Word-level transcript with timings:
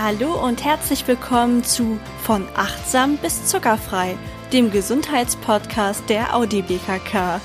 Hallo 0.00 0.40
und 0.46 0.62
herzlich 0.62 1.08
willkommen 1.08 1.64
zu 1.64 1.98
Von 2.22 2.46
achtsam 2.54 3.16
bis 3.16 3.46
zuckerfrei, 3.46 4.16
dem 4.52 4.70
Gesundheitspodcast 4.70 6.08
der 6.08 6.36
Audi 6.36 6.62
BKK. 6.62 7.40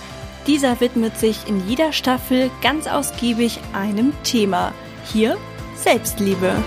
Dieser 0.45 0.79
widmet 0.79 1.17
sich 1.17 1.47
in 1.47 1.67
jeder 1.67 1.91
Staffel 1.93 2.51
ganz 2.61 2.85
ausgiebig 2.85 3.59
einem 3.73 4.13
Thema. 4.23 4.71
Hier 5.11 5.35
Selbstliebe. 5.75 6.63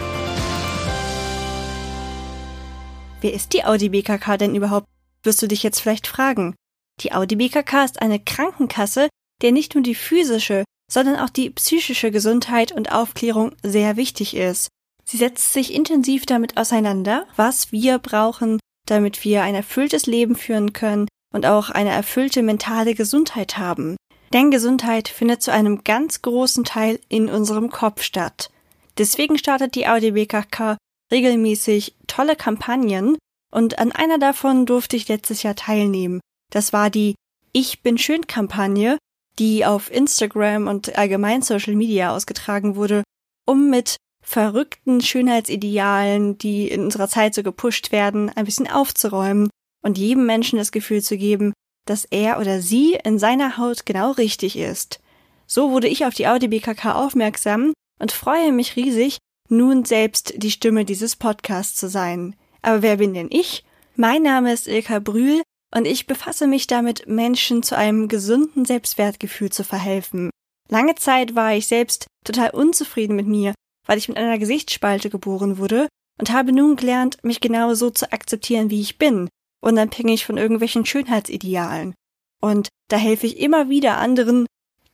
Wer 3.20 3.32
ist 3.32 3.52
die 3.52 3.64
Audi 3.64 3.90
BKK 3.90 4.38
denn 4.38 4.56
überhaupt? 4.56 4.88
Wirst 5.22 5.40
du 5.40 5.46
dich 5.46 5.62
jetzt 5.62 5.78
vielleicht 5.78 6.08
fragen. 6.08 6.56
Die 7.00 7.12
Audi 7.12 7.36
BKK 7.36 7.84
ist 7.84 8.02
eine 8.02 8.18
Krankenkasse, 8.18 9.08
der 9.40 9.52
nicht 9.52 9.76
nur 9.76 9.84
die 9.84 9.94
physische, 9.94 10.64
sondern 10.90 11.14
auch 11.14 11.30
die 11.30 11.48
psychische 11.50 12.10
Gesundheit 12.10 12.72
und 12.72 12.90
Aufklärung 12.90 13.54
sehr 13.62 13.96
wichtig 13.96 14.34
ist. 14.34 14.66
Sie 15.08 15.16
setzt 15.16 15.52
sich 15.52 15.72
intensiv 15.72 16.26
damit 16.26 16.56
auseinander, 16.56 17.26
was 17.36 17.70
wir 17.70 17.98
brauchen, 17.98 18.58
damit 18.86 19.24
wir 19.24 19.42
ein 19.42 19.54
erfülltes 19.54 20.06
Leben 20.06 20.34
führen 20.34 20.72
können 20.72 21.06
und 21.32 21.46
auch 21.46 21.70
eine 21.70 21.90
erfüllte 21.90 22.42
mentale 22.42 22.94
Gesundheit 22.94 23.56
haben. 23.58 23.96
Denn 24.32 24.50
Gesundheit 24.50 25.08
findet 25.08 25.42
zu 25.42 25.52
einem 25.52 25.84
ganz 25.84 26.22
großen 26.22 26.64
Teil 26.64 26.98
in 27.08 27.28
unserem 27.28 27.70
Kopf 27.70 28.02
statt. 28.02 28.50
Deswegen 28.98 29.38
startet 29.38 29.74
die 29.74 29.86
AudioBKK 29.86 30.76
regelmäßig 31.12 31.94
tolle 32.08 32.34
Kampagnen 32.34 33.16
und 33.52 33.78
an 33.78 33.92
einer 33.92 34.18
davon 34.18 34.66
durfte 34.66 34.96
ich 34.96 35.08
letztes 35.08 35.42
Jahr 35.42 35.54
teilnehmen. 35.54 36.20
Das 36.50 36.72
war 36.72 36.90
die 36.90 37.14
Ich 37.52 37.82
bin 37.82 37.98
schön 37.98 38.26
Kampagne, 38.26 38.98
die 39.38 39.64
auf 39.64 39.92
Instagram 39.92 40.66
und 40.66 40.96
allgemein 40.98 41.42
Social 41.42 41.74
Media 41.74 42.14
ausgetragen 42.14 42.74
wurde, 42.74 43.04
um 43.46 43.70
mit 43.70 43.96
verrückten 44.26 45.00
Schönheitsidealen, 45.00 46.36
die 46.36 46.68
in 46.68 46.82
unserer 46.82 47.08
Zeit 47.08 47.32
so 47.32 47.44
gepusht 47.44 47.92
werden, 47.92 48.28
ein 48.34 48.44
bisschen 48.44 48.68
aufzuräumen 48.68 49.48
und 49.82 49.98
jedem 49.98 50.26
Menschen 50.26 50.58
das 50.58 50.72
Gefühl 50.72 51.00
zu 51.00 51.16
geben, 51.16 51.52
dass 51.86 52.04
er 52.06 52.40
oder 52.40 52.60
sie 52.60 52.98
in 53.04 53.20
seiner 53.20 53.56
Haut 53.56 53.86
genau 53.86 54.10
richtig 54.10 54.58
ist. 54.58 55.00
So 55.46 55.70
wurde 55.70 55.86
ich 55.86 56.04
auf 56.04 56.14
die 56.14 56.26
Audi 56.26 56.48
BKK 56.48 56.96
aufmerksam 56.96 57.72
und 58.00 58.10
freue 58.10 58.50
mich 58.50 58.74
riesig, 58.74 59.18
nun 59.48 59.84
selbst 59.84 60.34
die 60.36 60.50
Stimme 60.50 60.84
dieses 60.84 61.14
Podcasts 61.14 61.78
zu 61.78 61.88
sein. 61.88 62.34
Aber 62.62 62.82
wer 62.82 62.96
bin 62.96 63.14
denn 63.14 63.28
ich? 63.30 63.64
Mein 63.94 64.24
Name 64.24 64.52
ist 64.52 64.66
Ilka 64.66 64.98
Brühl 64.98 65.40
und 65.72 65.86
ich 65.86 66.08
befasse 66.08 66.48
mich 66.48 66.66
damit, 66.66 67.06
Menschen 67.06 67.62
zu 67.62 67.76
einem 67.76 68.08
gesunden 68.08 68.64
Selbstwertgefühl 68.64 69.50
zu 69.50 69.62
verhelfen. 69.62 70.30
Lange 70.68 70.96
Zeit 70.96 71.36
war 71.36 71.54
ich 71.54 71.68
selbst 71.68 72.08
total 72.24 72.50
unzufrieden 72.50 73.14
mit 73.14 73.28
mir 73.28 73.54
weil 73.86 73.98
ich 73.98 74.08
mit 74.08 74.16
einer 74.16 74.38
Gesichtsspalte 74.38 75.10
geboren 75.10 75.58
wurde 75.58 75.88
und 76.18 76.32
habe 76.32 76.52
nun 76.52 76.76
gelernt, 76.76 77.22
mich 77.22 77.40
genau 77.40 77.74
so 77.74 77.90
zu 77.90 78.12
akzeptieren, 78.12 78.70
wie 78.70 78.80
ich 78.80 78.98
bin, 78.98 79.28
unabhängig 79.60 80.26
von 80.26 80.36
irgendwelchen 80.36 80.84
Schönheitsidealen. 80.84 81.94
Und 82.40 82.68
da 82.88 82.96
helfe 82.96 83.26
ich 83.26 83.38
immer 83.38 83.68
wieder 83.68 83.98
anderen, 83.98 84.46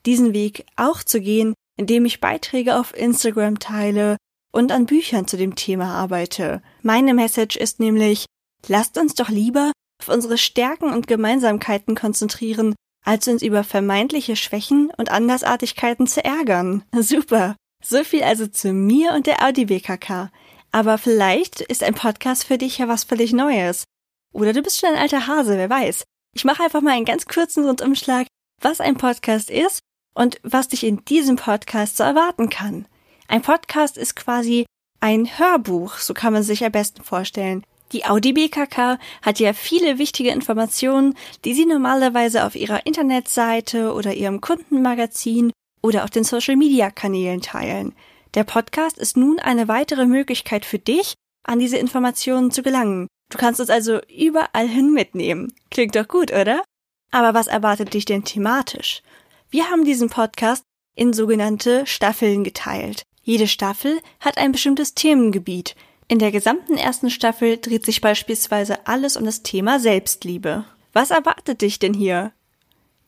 diesen 0.07 0.33
Weg 0.33 0.67
auch 0.77 1.03
zu 1.03 1.21
gehen, 1.21 1.55
indem 1.77 2.05
ich 2.05 2.21
Beiträge 2.21 2.79
auf 2.79 2.97
Instagram 2.97 3.59
teile 3.59 4.17
und 4.53 4.73
an 4.73 4.87
Büchern 4.87 5.27
zu 5.27 5.37
dem 5.37 5.55
Thema 5.55 5.95
arbeite. 5.95 6.63
Meine 6.83 7.15
Message 7.15 7.57
ist 7.57 7.81
nämlich, 7.81 8.27
lasst 8.67 8.99
uns 8.99 9.15
doch 9.15 9.29
lieber 9.29 9.73
auf 10.01 10.09
unsere 10.09 10.39
Stärken 10.39 10.93
und 10.93 11.07
Gemeinsamkeiten 11.07 11.95
konzentrieren, 11.95 12.75
als 13.05 13.27
uns 13.29 13.43
über 13.43 13.65
vermeintliche 13.65 14.37
Schwächen 14.37 14.93
und 14.97 15.11
Andersartigkeiten 15.11 16.07
zu 16.07 16.25
ärgern. 16.25 16.85
Super. 17.01 17.57
So 17.83 18.05
viel 18.05 18.23
also 18.23 18.47
zu 18.47 18.73
mir 18.73 19.13
und 19.13 19.27
der 19.27 19.45
Audi 19.45 19.65
BKK. 19.67 20.31
Aber 20.71 20.99
vielleicht 20.99 21.61
ist 21.61 21.83
ein 21.83 21.95
Podcast 21.95 22.45
für 22.45 22.57
dich 22.57 22.79
ja 22.79 22.89
was 22.89 23.05
völlig 23.05 23.33
Neues. 23.33 23.85
Oder 24.33 24.53
du 24.53 24.63
bist 24.63 24.81
schon 24.81 24.91
ein 24.91 24.99
alter 24.99 25.27
Hase, 25.27 25.59
wer 25.59 25.69
weiß. 25.69 26.05
Ich 26.35 26.45
mache 26.45 26.63
einfach 26.63 26.81
mal 26.81 26.93
einen 26.93 27.05
ganz 27.05 27.27
kurzen 27.27 27.65
Rundumschlag, 27.67 28.27
was 28.61 28.81
ein 28.81 28.97
Podcast 28.97 29.51
ist 29.51 29.81
und 30.15 30.41
was 30.43 30.69
dich 30.69 30.85
in 30.85 31.05
diesem 31.05 31.37
Podcast 31.37 31.97
so 31.97 32.05
erwarten 32.05 32.49
kann. 32.49 32.87
Ein 33.29 33.43
Podcast 33.43 33.99
ist 33.99 34.17
quasi 34.17 34.65
ein 35.01 35.39
Hörbuch, 35.39 35.99
so 35.99 36.15
kann 36.15 36.33
man 36.33 36.43
sich 36.43 36.65
am 36.65 36.73
besten 36.73 37.03
vorstellen. 37.03 37.65
Die 37.93 38.07
Audi 38.07 38.33
BKK 38.33 38.99
hat 39.21 39.41
ja 39.41 39.53
viele 39.53 39.99
wichtige 39.99 40.31
Informationen, 40.31 41.15
die 41.45 41.53
sie 41.53 41.67
normalerweise 41.67 42.47
auf 42.47 42.55
ihrer 42.55 42.87
Internetseite 42.87 43.93
oder 43.93 44.15
ihrem 44.15 44.41
Kundenmagazin 44.41 45.53
oder 45.83 46.05
auf 46.05 46.11
den 46.11 46.25
Social-Media-Kanälen 46.25 47.43
teilen. 47.43 47.95
Der 48.35 48.45
Podcast 48.45 48.97
ist 48.97 49.17
nun 49.17 49.39
eine 49.39 49.69
weitere 49.69 50.07
Möglichkeit 50.07 50.65
für 50.65 50.79
dich, 50.79 51.15
an 51.45 51.59
diese 51.59 51.77
Informationen 51.77 52.51
zu 52.51 52.63
gelangen. 52.63 53.09
Du 53.31 53.39
kannst 53.39 53.61
uns 53.61 53.71
also 53.71 54.01
überall 54.09 54.69
hin 54.69 54.93
mitnehmen. 54.93 55.53
Klingt 55.71 55.97
doch 55.97 56.09
gut, 56.09 56.33
oder? 56.33 56.63
Aber 57.11 57.35
was 57.35 57.47
erwartet 57.47 57.93
dich 57.93 58.05
denn 58.05 58.25
thematisch? 58.25 59.03
Wir 59.51 59.69
haben 59.71 59.85
diesen 59.85 60.09
Podcast 60.09 60.65
in 60.95 61.13
sogenannte 61.13 61.87
Staffeln 61.87 62.45
geteilt. 62.45 63.03
Jede 63.23 63.47
Staffel 63.47 64.01
hat 64.21 64.39
ein 64.39 64.53
bestimmtes 64.53 64.95
Themengebiet. 64.95 65.77
In 66.09 66.19
der 66.19 66.33
gesamten 66.33 66.77
ersten 66.77 67.11
Staffel 67.11 67.59
dreht 67.59 67.87
sich 67.87 68.01
beispielsweise 68.01 68.87
alles 68.87 69.17
um 69.17 69.25
das 69.25 69.43
Thema 69.43 69.79
Selbstliebe. 69.79 70.65
Was 70.93 71.11
erwartet 71.11 71.63
dich 71.63 71.79
denn 71.79 71.95
hier? 71.95 72.33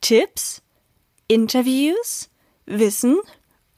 Tipps? 0.01 0.63
Interviews? 1.29 2.31
Wissen 2.67 3.19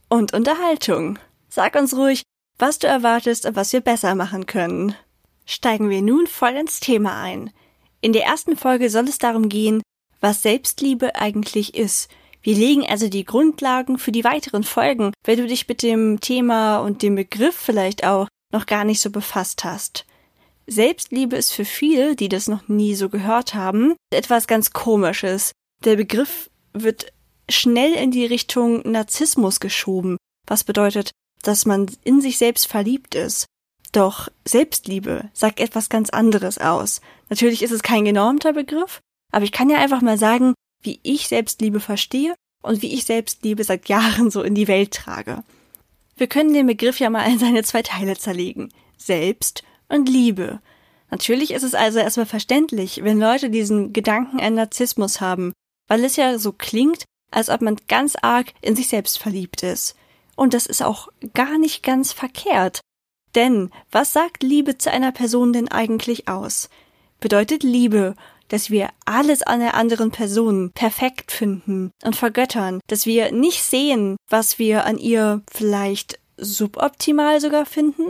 und 0.09 0.33
Unterhaltung. 0.33 1.19
Sag 1.49 1.75
uns 1.75 1.97
ruhig, 1.97 2.23
was 2.59 2.79
du 2.79 2.87
erwartest 2.87 3.47
und 3.47 3.57
was 3.57 3.73
wir 3.73 3.81
besser 3.81 4.15
machen 4.15 4.47
können. 4.47 4.95
Steigen 5.45 5.91
wir 5.91 6.03
nun 6.03 6.27
voll 6.27 6.53
ins 6.53 6.81
Thema 6.81 7.21
ein. 7.21 7.51
In 8.01 8.13
der 8.13 8.25
ersten 8.25 8.57
Folge 8.57 8.91
soll 8.91 9.09
es 9.09 9.19
darum 9.19 9.49
gehen, 9.49 9.83
was 10.21 10.43
Selbstliebe 10.43 11.17
eigentlich 11.17 11.75
ist. 11.75 12.09
Wir 12.43 12.55
legen 12.55 12.87
also 12.87 13.09
die 13.09 13.25
Grundlagen 13.25 13.99
für 13.99 14.13
die 14.13 14.25
weiteren 14.25 14.63
Folgen, 14.63 15.13
wenn 15.25 15.39
du 15.39 15.47
dich 15.47 15.67
mit 15.67 15.83
dem 15.83 16.21
Thema 16.21 16.79
und 16.79 17.03
dem 17.03 17.17
Begriff 17.17 17.57
vielleicht 17.57 18.07
auch 18.07 18.29
noch 18.53 18.67
gar 18.67 18.85
nicht 18.85 19.01
so 19.01 19.11
befasst 19.11 19.65
hast. 19.65 20.07
Selbstliebe 20.69 21.37
ist 21.37 21.53
für 21.53 21.65
viele, 21.65 22.17
die 22.17 22.29
das 22.29 22.49
noch 22.49 22.69
nie 22.69 22.95
so 22.95 23.09
gehört 23.09 23.55
haben, 23.55 23.95
etwas 24.11 24.47
ganz 24.47 24.73
Komisches. 24.73 25.53
Der 25.85 25.97
Begriff 25.97 26.51
wird 26.73 27.13
schnell 27.49 27.93
in 27.93 28.11
die 28.11 28.27
Richtung 28.27 28.83
Narzissmus 28.91 29.61
geschoben, 29.61 30.17
was 30.47 30.65
bedeutet, 30.65 31.11
dass 31.43 31.67
man 31.67 31.87
in 32.03 32.21
sich 32.21 32.39
selbst 32.39 32.67
verliebt 32.67 33.15
ist. 33.15 33.47
Doch 33.93 34.29
Selbstliebe 34.45 35.31
sagt 35.33 35.61
etwas 35.61 35.89
ganz 35.89 36.11
anderes 36.11 36.59
aus. 36.59 37.01
Natürlich 37.29 37.63
ist 37.63 37.71
es 37.71 37.83
kein 37.83 38.05
genormter 38.05 38.53
Begriff, 38.53 39.01
aber 39.33 39.45
ich 39.45 39.53
kann 39.53 39.71
ja 39.71 39.79
einfach 39.79 40.03
mal 40.03 40.19
sagen, 40.19 40.55
wie 40.83 41.01
ich 41.03 41.29
Selbstliebe 41.29 41.81
verstehe 41.81 42.35
und 42.63 42.83
wie 42.83 42.93
ich 42.93 43.05
Selbstliebe 43.05 43.65
seit 43.65 43.89
Jahren 43.89 44.31
so 44.31 44.43
in 44.43 44.55
die 44.55 44.69
Welt 44.69 44.93
trage. 44.93 45.45
Wir 46.17 46.27
können 46.27 46.55
den 46.55 46.67
Begriff 46.67 46.99
ja 46.99 47.11
mal 47.11 47.31
in 47.31 47.39
seine 47.39 47.63
zwei 47.63 47.83
Teile 47.83 48.17
zerlegen. 48.17 48.73
Selbst 48.97 49.63
und 49.89 50.09
Liebe. 50.09 50.61
Natürlich 51.11 51.53
ist 51.53 51.63
es 51.63 51.75
also 51.75 51.99
erstmal 51.99 52.27
verständlich, 52.27 53.05
wenn 53.05 53.21
Leute 53.21 53.51
diesen 53.51 53.93
Gedanken 53.93 54.41
an 54.41 54.55
Narzissmus 54.55 55.21
haben, 55.21 55.53
weil 55.89 56.05
es 56.05 56.17
ja 56.17 56.39
so 56.39 56.53
klingt, 56.53 57.05
als 57.31 57.49
ob 57.49 57.61
man 57.63 57.77
ganz 57.89 58.17
arg 58.21 58.53
in 58.61 58.77
sich 58.77 58.89
selbst 58.89 59.19
verliebt 59.19 59.63
ist. 59.63 59.97
Und 60.37 60.55
das 60.55 60.67
ist 60.67 60.83
auch 60.83 61.09
gar 61.35 61.59
nicht 61.59 61.83
ganz 61.83 62.13
verkehrt. 62.13 62.81
Denn 63.35 63.71
was 63.91 64.13
sagt 64.13 64.43
Liebe 64.43 64.79
zu 64.79 64.91
einer 64.91 65.13
Person 65.13 65.53
denn 65.53 65.69
eigentlich 65.69 66.29
aus? 66.29 66.69
Bedeutet 67.21 67.63
Liebe, 67.63 68.15
dass 68.49 68.71
wir 68.71 68.91
alles 69.05 69.43
an 69.43 69.61
der 69.61 69.75
anderen 69.75 70.11
Person 70.11 70.71
perfekt 70.73 71.33
finden 71.33 71.91
und 72.05 72.17
vergöttern, 72.17 72.81
dass 72.87 73.07
wir 73.07 73.33
nicht 73.33 73.63
sehen, 73.63 74.17
was 74.29 74.59
wir 74.59 74.85
an 74.85 74.99
ihr 74.99 75.43
vielleicht 75.51 76.19
suboptimal 76.37 77.41
sogar 77.41 77.67
finden? 77.67 78.05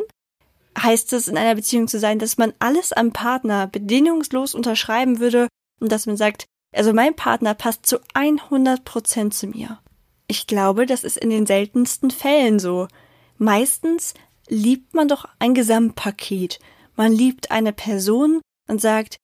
Heißt 0.78 1.12
es 1.14 1.28
in 1.28 1.38
einer 1.38 1.54
Beziehung 1.54 1.88
zu 1.88 1.98
sein, 1.98 2.18
dass 2.18 2.36
man 2.36 2.52
alles 2.58 2.92
am 2.92 3.12
Partner 3.12 3.66
bedingungslos 3.66 4.54
unterschreiben 4.54 5.20
würde 5.20 5.48
und 5.80 5.90
dass 5.90 6.06
man 6.06 6.16
sagt, 6.16 6.44
also 6.76 6.92
mein 6.92 7.14
Partner 7.14 7.54
passt 7.54 7.86
zu 7.86 7.98
100 8.14 8.84
Prozent 8.84 9.34
zu 9.34 9.46
mir. 9.46 9.80
Ich 10.28 10.46
glaube, 10.46 10.86
das 10.86 11.04
ist 11.04 11.16
in 11.16 11.30
den 11.30 11.46
seltensten 11.46 12.10
Fällen 12.10 12.58
so. 12.58 12.88
Meistens 13.38 14.14
liebt 14.48 14.94
man 14.94 15.08
doch 15.08 15.26
ein 15.38 15.54
Gesamtpaket. 15.54 16.58
Man 16.96 17.12
liebt 17.12 17.50
eine 17.50 17.72
Person 17.72 18.40
und 18.68 18.80
sagt, 18.80 19.16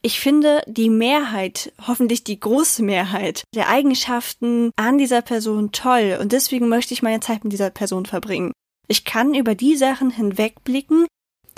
ich 0.00 0.20
finde 0.20 0.62
die 0.66 0.90
Mehrheit, 0.90 1.72
hoffentlich 1.86 2.22
die 2.22 2.38
große 2.38 2.82
Mehrheit 2.84 3.42
der 3.54 3.68
Eigenschaften 3.68 4.70
an 4.76 4.96
dieser 4.96 5.22
Person 5.22 5.72
toll 5.72 6.18
und 6.20 6.32
deswegen 6.32 6.68
möchte 6.68 6.94
ich 6.94 7.02
meine 7.02 7.20
Zeit 7.20 7.42
mit 7.42 7.52
dieser 7.52 7.70
Person 7.70 8.06
verbringen. 8.06 8.52
Ich 8.86 9.04
kann 9.04 9.34
über 9.34 9.54
die 9.56 9.76
Sachen 9.76 10.10
hinwegblicken, 10.10 11.06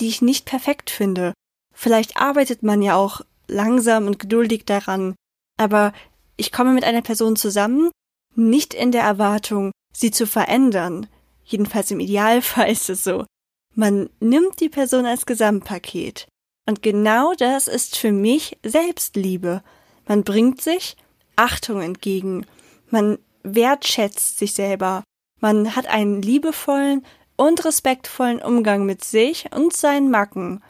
die 0.01 0.09
ich 0.09 0.23
nicht 0.23 0.47
perfekt 0.47 0.89
finde. 0.89 1.35
Vielleicht 1.75 2.17
arbeitet 2.17 2.63
man 2.63 2.81
ja 2.81 2.97
auch 2.97 3.21
langsam 3.47 4.07
und 4.07 4.19
geduldig 4.19 4.65
daran, 4.65 5.15
aber 5.61 5.93
ich 6.37 6.53
komme 6.53 6.73
mit 6.73 6.85
einer 6.85 7.03
Person 7.03 7.37
zusammen, 7.37 7.91
nicht 8.35 8.73
in 8.73 8.93
der 8.93 9.03
Erwartung, 9.03 9.73
sie 9.93 10.11
zu 10.11 10.27
verändern. 10.27 11.07
Jedenfalls 11.45 11.91
im 11.91 12.01
Idealfall 12.01 12.71
ist 12.71 12.89
es 12.89 13.05
so. 13.05 13.27
Man 13.75 14.09
nimmt 14.21 14.59
die 14.61 14.71
Person 14.71 15.05
als 15.05 15.27
Gesamtpaket. 15.27 16.27
Und 16.67 16.83
genau 16.83 17.35
das 17.35 17.69
ist 17.69 17.99
für 17.99 18.11
mich 18.11 18.57
Selbstliebe. 18.65 19.63
Man 20.09 20.25
bringt 20.25 20.63
sich 20.63 20.97
Achtung 21.37 21.83
entgegen. 21.83 22.47
Man 22.89 23.19
wertschätzt 23.43 24.39
sich 24.39 24.55
selber. 24.55 25.05
Man 25.41 25.77
hat 25.77 25.87
einen 25.89 26.23
liebevollen 26.23 27.05
und 27.37 27.65
respektvollen 27.65 28.41
Umgang 28.41 28.87
mit 28.87 29.05
sich 29.05 29.47
und 29.55 29.75
seinen 29.75 30.11
Macken. 30.11 30.63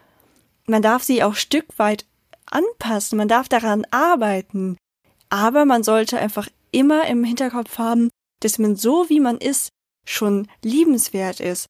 Man 0.66 0.82
darf 0.82 1.04
sie 1.04 1.22
auch 1.22 1.34
Stück 1.34 1.66
weit 1.78 2.06
anpassen, 2.50 3.18
man 3.18 3.28
darf 3.28 3.48
daran 3.48 3.86
arbeiten. 3.90 4.76
Aber 5.28 5.64
man 5.64 5.82
sollte 5.82 6.18
einfach 6.18 6.48
immer 6.72 7.06
im 7.06 7.24
Hinterkopf 7.24 7.78
haben, 7.78 8.10
dass 8.40 8.58
man 8.58 8.76
so 8.76 9.08
wie 9.08 9.20
man 9.20 9.38
ist 9.38 9.70
schon 10.06 10.48
liebenswert 10.62 11.40
ist 11.40 11.66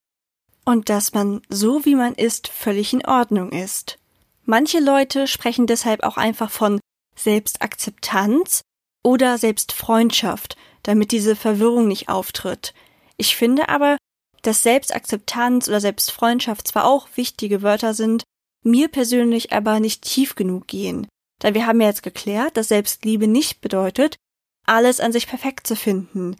und 0.65 0.89
dass 0.89 1.13
man 1.13 1.41
so 1.49 1.85
wie 1.85 1.95
man 1.95 2.13
ist 2.13 2.47
völlig 2.47 2.93
in 2.93 3.05
Ordnung 3.05 3.51
ist. 3.51 3.97
Manche 4.45 4.79
Leute 4.79 5.27
sprechen 5.27 5.67
deshalb 5.67 6.03
auch 6.03 6.17
einfach 6.17 6.49
von 6.49 6.79
Selbstakzeptanz 7.15 8.61
oder 9.03 9.37
Selbstfreundschaft, 9.37 10.57
damit 10.83 11.11
diese 11.11 11.35
Verwirrung 11.35 11.87
nicht 11.87 12.09
auftritt. 12.09 12.73
Ich 13.17 13.35
finde 13.35 13.69
aber, 13.69 13.97
dass 14.41 14.63
Selbstakzeptanz 14.63 15.67
oder 15.67 15.79
Selbstfreundschaft 15.79 16.67
zwar 16.67 16.85
auch 16.85 17.07
wichtige 17.15 17.61
Wörter 17.61 17.93
sind, 17.93 18.23
mir 18.63 18.87
persönlich 18.87 19.51
aber 19.51 19.79
nicht 19.79 20.03
tief 20.03 20.35
genug 20.35 20.67
gehen. 20.67 21.07
Da 21.39 21.53
wir 21.53 21.65
haben 21.65 21.81
ja 21.81 21.87
jetzt 21.87 22.03
geklärt, 22.03 22.57
dass 22.57 22.67
Selbstliebe 22.67 23.27
nicht 23.27 23.61
bedeutet, 23.61 24.17
alles 24.65 24.99
an 24.99 25.11
sich 25.11 25.27
perfekt 25.27 25.65
zu 25.65 25.75
finden. 25.75 26.35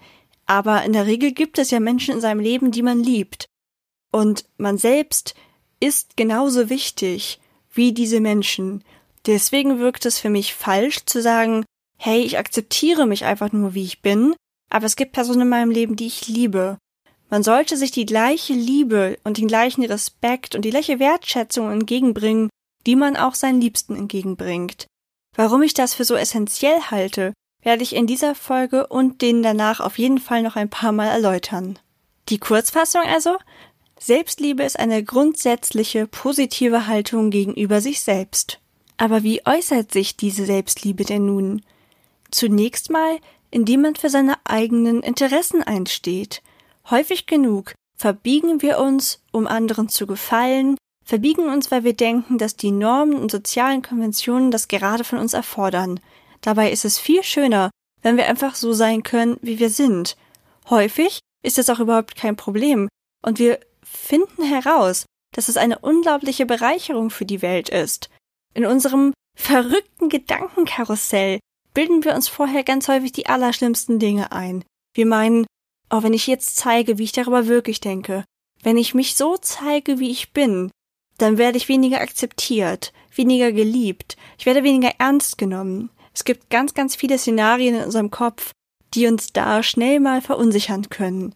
Aber 0.45 0.83
in 0.83 0.94
der 0.94 1.07
Regel 1.07 1.31
gibt 1.31 1.57
es 1.57 1.71
ja 1.71 1.79
Menschen 1.79 2.15
in 2.15 2.21
seinem 2.21 2.39
Leben, 2.39 2.71
die 2.71 2.83
man 2.83 3.03
liebt. 3.03 3.45
Und 4.12 4.45
man 4.57 4.77
selbst 4.77 5.33
ist 5.79 6.18
genauso 6.18 6.69
wichtig 6.69 7.39
wie 7.73 7.94
diese 7.94 8.19
Menschen. 8.19 8.83
Deswegen 9.25 9.79
wirkt 9.79 10.06
es 10.06 10.19
für 10.19 10.29
mich 10.29 10.53
falsch 10.53 11.06
zu 11.06 11.21
sagen, 11.21 11.65
hey, 11.97 12.21
ich 12.21 12.38
akzeptiere 12.38 13.06
mich 13.06 13.25
einfach 13.25 13.51
nur, 13.51 13.73
wie 13.73 13.83
ich 13.83 14.01
bin, 14.01 14.35
aber 14.69 14.85
es 14.85 14.95
gibt 14.95 15.13
Personen 15.13 15.41
in 15.41 15.50
meinem 15.50 15.71
Leben, 15.71 15.95
die 15.95 16.07
ich 16.07 16.27
liebe. 16.27 16.77
Man 17.31 17.44
sollte 17.44 17.78
sich 17.78 17.92
die 17.92 18.06
gleiche 18.06 18.51
Liebe 18.51 19.18
und 19.24 19.38
den 19.38 19.48
gleichen 19.48 19.86
Respekt 19.86 20.54
und 20.54 20.63
die 20.63 20.69
gleiche 20.69 21.00
Wertschätzung 21.00 21.72
entgegenbringen, 21.72 22.50
die 22.86 22.98
man 22.98 23.16
auch 23.16 23.36
seinen 23.36 23.62
Liebsten 23.62 23.95
entgegenbringt. 23.95 24.86
Warum 25.38 25.62
ich 25.62 25.74
das 25.74 25.94
für 25.94 26.04
so 26.04 26.16
essentiell 26.16 26.81
halte, 26.92 27.31
werde 27.63 27.83
ich 27.83 27.95
in 27.95 28.06
dieser 28.06 28.36
Folge 28.36 28.88
und 28.88 29.22
denen 29.22 29.44
danach 29.44 29.80
auf 29.80 29.98
jeden 29.98 30.18
Fall 30.18 30.44
noch 30.44 30.57
ein 30.57 30.69
paar 30.69 30.92
Mal 30.92 31.07
erläutern. 31.07 31.80
Die 32.28 32.38
Kurzfassung 32.38 33.04
also? 33.07 33.38
Selbstliebe 33.98 34.63
ist 34.63 34.78
eine 34.78 35.01
grundsätzliche 35.01 36.07
positive 36.07 36.88
Haltung 36.88 37.30
gegenüber 37.30 37.80
sich 37.80 38.01
selbst. 38.01 38.60
Aber 38.98 39.24
wie 39.24 39.45
äußert 39.45 39.94
sich 39.94 40.18
diese 40.18 40.45
Selbstliebe 40.45 41.06
denn 41.06 41.28
nun? 41.28 41.62
Zunächst 42.30 42.89
mal, 42.89 43.19
indem 43.51 43.83
man 43.83 43.95
für 43.95 44.10
seine 44.10 44.36
eigenen 44.44 45.01
Interessen 45.01 45.63
einsteht. 45.63 46.42
Häufig 46.89 47.25
genug 47.25 47.74
verbiegen 47.98 48.62
wir 48.62 48.80
uns, 48.80 49.22
um 49.31 49.45
anderen 49.48 49.88
zu 49.88 50.07
gefallen, 50.07 50.75
verbiegen 51.06 51.50
uns, 51.50 51.69
weil 51.69 51.83
wir 51.83 51.94
denken, 51.94 52.38
dass 52.38 52.56
die 52.56 52.72
Normen 52.72 53.16
und 53.16 53.31
sozialen 53.31 53.81
Konventionen 53.81 54.50
das 54.50 54.68
gerade 54.68 55.04
von 55.04 55.19
uns 55.19 55.33
erfordern. 55.33 56.00
Dabei 56.42 56.72
ist 56.72 56.86
es 56.86 56.98
viel 56.98 57.24
schöner, 57.24 57.69
wenn 58.01 58.18
wir 58.18 58.28
einfach 58.28 58.56
so 58.56 58.74
sein 58.74 59.04
können, 59.04 59.38
wie 59.42 59.60
wir 59.60 59.69
sind. 59.69 60.18
Häufig 60.69 61.19
ist 61.44 61.57
das 61.57 61.69
auch 61.69 61.80
überhaupt 61.80 62.16
kein 62.16 62.36
Problem, 62.36 62.88
und 63.24 63.39
wir 63.39 63.60
finden 63.83 64.44
heraus, 64.44 65.06
dass 65.33 65.48
es 65.48 65.57
eine 65.57 65.80
unglaubliche 65.80 66.45
Bereicherung 66.45 67.10
für 67.10 67.25
die 67.25 67.42
Welt 67.42 67.69
ist. 67.69 68.10
In 68.54 68.66
unserem 68.66 69.13
verrückten 69.38 70.10
Gedankenkarussell 70.10 71.39
bilden 71.74 72.04
wir 72.04 72.16
uns 72.16 72.28
vorher 72.28 72.63
ganz 72.63 72.88
häufig 72.88 73.12
die 73.12 73.28
allerschlimmsten 73.28 74.00
Dinge 74.00 74.31
ein. 74.31 74.63
Wir 74.94 75.06
meinen, 75.06 75.45
oh, 75.91 76.03
wenn 76.03 76.13
ich 76.13 76.27
jetzt 76.27 76.57
zeige, 76.57 76.97
wie 76.97 77.03
ich 77.03 77.11
darüber 77.11 77.47
wirklich 77.47 77.79
denke, 77.79 78.23
wenn 78.63 78.77
ich 78.77 78.93
mich 78.93 79.15
so 79.15 79.38
zeige, 79.38 79.99
wie 79.99 80.09
ich 80.09 80.33
bin, 80.33 80.71
dann 81.17 81.38
werde 81.38 81.57
ich 81.57 81.67
weniger 81.67 82.01
akzeptiert, 82.01 82.93
weniger 83.13 83.51
geliebt, 83.51 84.17
ich 84.38 84.45
werde 84.45 84.63
weniger 84.63 84.93
ernst 84.97 85.38
genommen. 85.38 85.89
Es 86.13 86.23
gibt 86.23 86.49
ganz, 86.49 86.73
ganz 86.73 86.95
viele 86.95 87.17
Szenarien 87.17 87.75
in 87.75 87.83
unserem 87.83 88.11
Kopf, 88.11 88.51
die 88.93 89.07
uns 89.07 89.31
da 89.31 89.63
schnell 89.63 89.99
mal 89.99 90.21
verunsichern 90.21 90.89
können. 90.89 91.33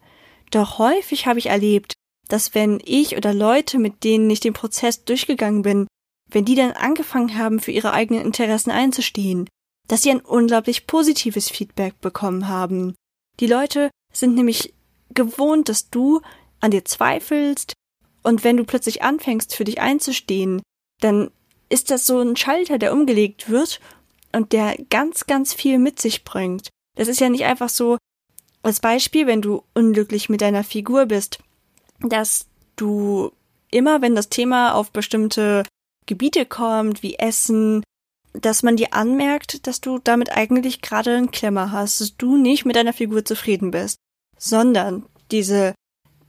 Doch 0.50 0.78
häufig 0.78 1.26
habe 1.26 1.38
ich 1.38 1.46
erlebt, 1.46 1.94
dass 2.28 2.54
wenn 2.54 2.80
ich 2.84 3.16
oder 3.16 3.32
Leute, 3.32 3.78
mit 3.78 4.04
denen 4.04 4.28
ich 4.28 4.40
den 4.40 4.52
Prozess 4.52 5.04
durchgegangen 5.04 5.62
bin, 5.62 5.86
wenn 6.28 6.44
die 6.44 6.56
dann 6.56 6.72
angefangen 6.72 7.38
haben, 7.38 7.60
für 7.60 7.70
ihre 7.70 7.92
eigenen 7.92 8.24
Interessen 8.24 8.70
einzustehen, 8.70 9.48
dass 9.88 10.02
sie 10.02 10.10
ein 10.10 10.20
unglaublich 10.20 10.86
positives 10.86 11.48
Feedback 11.48 12.00
bekommen 12.00 12.48
haben. 12.48 12.94
Die 13.38 13.46
Leute 13.46 13.90
sind 14.18 14.34
nämlich 14.34 14.74
gewohnt, 15.14 15.68
dass 15.68 15.90
du 15.90 16.20
an 16.60 16.70
dir 16.70 16.84
zweifelst, 16.84 17.74
und 18.26 18.42
wenn 18.42 18.56
du 18.56 18.64
plötzlich 18.64 19.02
anfängst, 19.04 19.54
für 19.54 19.62
dich 19.62 19.80
einzustehen, 19.80 20.60
dann 21.00 21.30
ist 21.68 21.92
das 21.92 22.06
so 22.06 22.18
ein 22.18 22.34
Schalter, 22.34 22.76
der 22.76 22.92
umgelegt 22.92 23.48
wird 23.48 23.80
und 24.32 24.52
der 24.52 24.76
ganz, 24.90 25.26
ganz 25.26 25.54
viel 25.54 25.78
mit 25.78 26.00
sich 26.00 26.24
bringt. 26.24 26.68
Das 26.96 27.06
ist 27.06 27.20
ja 27.20 27.28
nicht 27.28 27.44
einfach 27.44 27.68
so, 27.68 27.98
als 28.64 28.80
Beispiel, 28.80 29.28
wenn 29.28 29.42
du 29.42 29.62
unglücklich 29.74 30.28
mit 30.28 30.40
deiner 30.40 30.64
Figur 30.64 31.06
bist, 31.06 31.38
dass 32.00 32.46
du 32.74 33.30
immer, 33.70 34.02
wenn 34.02 34.16
das 34.16 34.28
Thema 34.28 34.74
auf 34.74 34.90
bestimmte 34.90 35.62
Gebiete 36.06 36.46
kommt, 36.46 37.04
wie 37.04 37.14
Essen, 37.14 37.84
dass 38.32 38.64
man 38.64 38.74
dir 38.76 38.92
anmerkt, 38.92 39.68
dass 39.68 39.80
du 39.80 40.00
damit 40.02 40.32
eigentlich 40.32 40.82
gerade 40.82 41.16
einen 41.16 41.30
Klemmer 41.30 41.70
hast, 41.70 42.00
dass 42.00 42.16
du 42.16 42.36
nicht 42.36 42.64
mit 42.64 42.74
deiner 42.74 42.92
Figur 42.92 43.24
zufrieden 43.24 43.70
bist, 43.70 43.98
sondern 44.38 45.06
diese 45.30 45.74